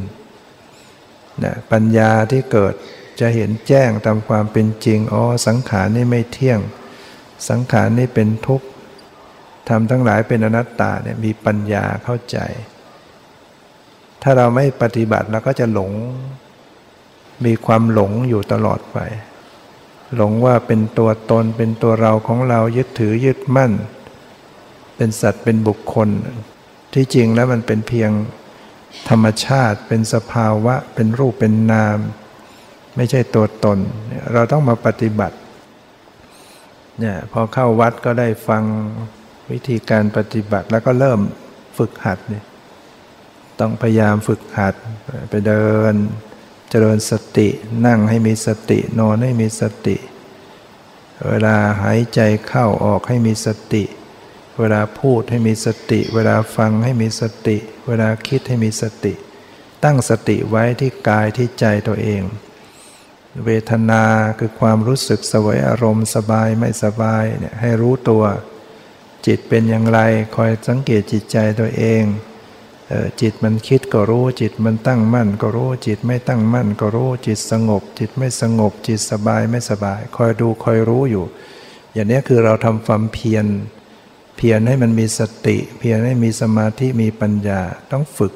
[1.43, 2.73] นะปัญญาที่เกิด
[3.19, 6.59] จะเห็นแจ้งตามความเป็นจริง อ๋อ สังขารนี่ไม่เที่ยง
[7.49, 8.67] สังขารนี่เป็นทุกข์
[9.69, 12.37] ทำทั้งหลายเป็นอนัตตาเนี่ยมีปัญญาเข้าใจ
[14.21, 15.91] ถ้าเราไม่ปฏิบัติเราก็จะหลง
[17.45, 18.97] มีความหลงอยู่ตลอดไป
[20.15, 23.71] หลงว่าเป็นตัวตนเป็นตัวเราของเรายึดถือยึดมั่น
[24.97, 26.09] เป็นสัตว์เป็นบุคคล
[26.93, 28.11] ที่จริงแล้วมันเป็นเพียง
[29.09, 31.99] ธรรมชาติเป็นสภาวะเป็นรูปเป็นนาม
[32.95, 33.79] ไม่ใช่ตัวตน
[34.33, 35.37] เราต้องมาปฏิบัติ
[36.99, 38.63] เนี่ยพอเข้าวัดก็ได้ฟัง
[39.51, 41.19] วิธีการปฏิบัติแล้วก็เริ่ม
[41.77, 42.45] ฝึกหัดเนี่ย
[43.59, 44.75] ต้องพยายามฝึกหัด
[45.29, 45.93] ไปเดิน
[46.69, 47.47] เจริญสติ
[47.85, 49.97] นั่งให้มีสตินอนให้มีสติ
[51.29, 53.83] เวลาหายใจเข้าออกให้มีสติ
[54.59, 59.13] เวลาพูดให้มีสติ เวลาฟังให้มีสติ เวลาคิดให้มีสติ
[59.83, 62.23] ตั้งสติไว้ที่กายที่ใจตัวเอง
[63.45, 64.03] เวทนา
[64.39, 68.23] คือความรู้สึกสวยอารมณ์สบายไม่สบายเนี่ยให้รู้ตัว
[69.27, 69.99] จิตเป็นอย่างไร
[70.35, 72.03] คอยสังเกตจิตใจตัวเอง
[72.89, 81.25] เออจิตมันคิดก็รู้จิตมันตั้งมั่นก็รู้จิตไม่ตั้งมั่นก็รู้จิตสงบ จิตไม่สงบ จิตสบายไม่สบาย คอยดูคอยรู้อยู่
[81.93, 83.45] อย่างนี้คือเราทำความเพียร
[84.35, 87.61] เพียรให้มันมีสติ เพียรให้มีสมาธิมีปัญญา
[87.91, 88.33] ต้องฝึก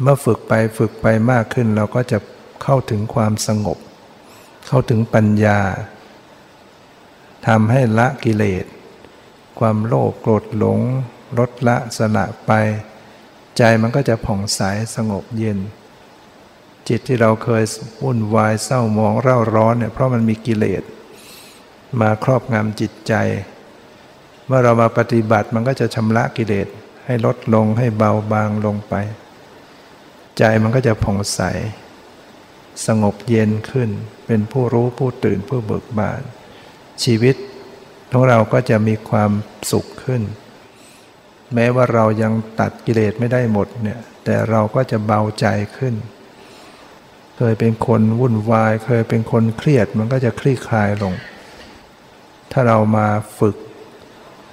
[0.00, 2.18] เมื่อฝึกไปฝึกไปมากขึ้น เราก็จะ
[2.62, 3.78] เข้าถึงความสงบ
[4.66, 5.60] เข้าถึงปัญญา
[7.46, 8.64] ทำให้ละกิเลส
[9.58, 10.80] ความโลภโกรธหลง
[11.38, 12.52] ลดละสละไป
[13.56, 14.60] ใจมันก็จะผ่องใส
[14.96, 15.58] สงบเย็น
[16.88, 17.64] จิตที่เราเคย
[18.02, 20.82] วุ่นวายเศร้ามองเร่าร้อนเนี่ยเพราะมันมีกิเลส
[22.00, 23.14] มาครอบงำจิตใจ
[24.48, 26.68] เมื่อเรามาปฏิบัติมันก็จะชำระกิเลส
[27.06, 28.94] ให้ลดลงให้เบาบางลงไป
[30.38, 31.40] ใจมันก็จะผ่องใส
[32.86, 33.90] สงบเย็นขึ้น
[34.26, 36.20] เป็นผู้รู้ผู้ตื่นผู้เบิกบาน
[37.04, 37.36] ชีวิต
[38.12, 39.30] ของเราก็จะมีความ
[39.70, 40.22] สุขขึ้น
[41.54, 45.46] แม้ว่าเรายังตัดกิเลสไม่ได้หมดเนี่ยแต่เราก็จะเบาใจ
[45.76, 45.94] ขึ้น
[47.36, 51.14] เคยเป็นคนวุ่นวาย เคยเป็นคนเครียดมันก็จะคลี่คลายลง
[52.52, 53.06] ถ้าเรามา
[53.38, 53.56] ฝึก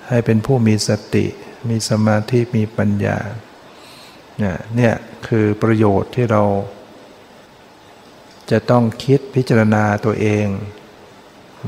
[0.09, 1.25] ให้เป็นผู้มีสติ
[1.69, 3.17] มีสมาธิมีปัญญา
[4.37, 4.91] เนี่ยนี่
[5.27, 6.43] คือประโยชน์ที่เรา
[8.51, 10.47] จะต้องคิดพิจารณาตัวเอง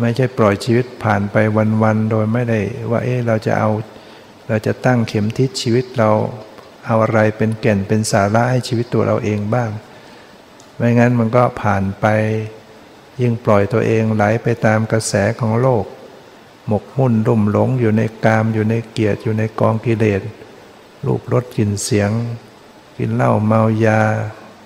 [0.02, 1.36] ไม่ใช่ปล่อยชีวิตผ่านไป
[1.84, 2.60] วันๆโดยไม่ได้
[2.92, 3.70] ว่าเอ๊ะเราจะเอา
[4.48, 6.12] เราจะตั้งเข็มทิศชีวิตเรา
[6.86, 9.70] เอาอะไรเป็นแก่นเป็นสาระให้ชีวิตตัวเราเองบ้าง
[10.76, 12.06] ไม่งั้นมันก็ผ่านไป
[13.22, 15.86] ยิ่งปล่อยตัวเองไหลไปตามกระแสของโลก
[16.68, 20.22] หมกมุ่นรุ่มหลงอยู่ในกามอยู่ในเกียรติอยู่ในกองกิเลส
[21.06, 22.12] รูปรสกลิ่นเสียง
[22.98, 24.02] กินเหล้าเมายา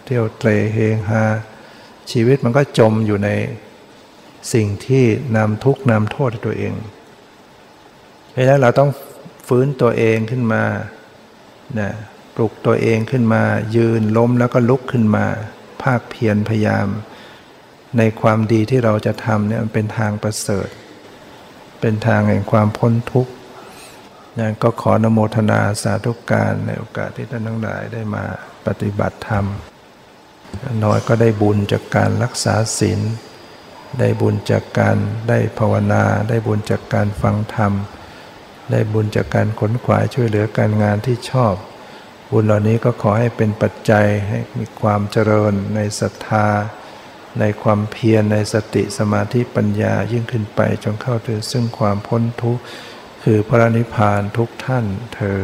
[0.03, 1.23] เที่ยวเตรเฮงฮา
[2.11, 3.29] ชีวิตมันก็จมอยู่ใน
[4.53, 5.05] สิ่งที่
[5.37, 6.73] นำทุกข์นำโทษตัวเอง
[8.31, 8.89] เพราะนั้นเราต้อง
[9.47, 10.63] ฟื้นตัวเองขึ้นมา
[11.79, 11.91] นะ
[12.35, 13.43] ปลุกตัวเองขึ้นมา
[13.75, 15.25] ยืนล้มแล้วก็ลุกขึ้นมา
[15.81, 16.87] ภาคเพียรพยายาม
[17.97, 20.67] ในความดีที่เราจะทำเนี่ยมันเป็นทางประเสริฐ
[21.81, 23.31] เป็นทางแห่งความพ้นทุกข์
[24.39, 28.23] นั้นก็ขอนโมทนาสาธุการในโอกาสที่ท่านทั้งหลายได้มา
[28.65, 29.45] ปฏิบัติธรรม
[30.83, 33.01] น้อยก็ได้บุญจากการรักษาศีล
[33.99, 34.97] ได้บุญจากการ
[35.29, 37.73] ได้ภาวนา ได้บุญจากการฟังธรรม
[38.71, 41.53] ได้บุญจากการขนขวายช่วยเหลือการงานที่ชอบ
[42.31, 46.47] บุญเหล่านี้ก็ขอให้เป็นปัจจัยให้มีความเจริญในศรัทธา
[47.39, 52.61] ในความเพียรในสติสมาธิปัญญายิ่งขึ้นไปจนเข้าถึงซึ่งความพ้นทุกข์
[53.23, 55.41] คือพระนิพพานทุกท่านเธอ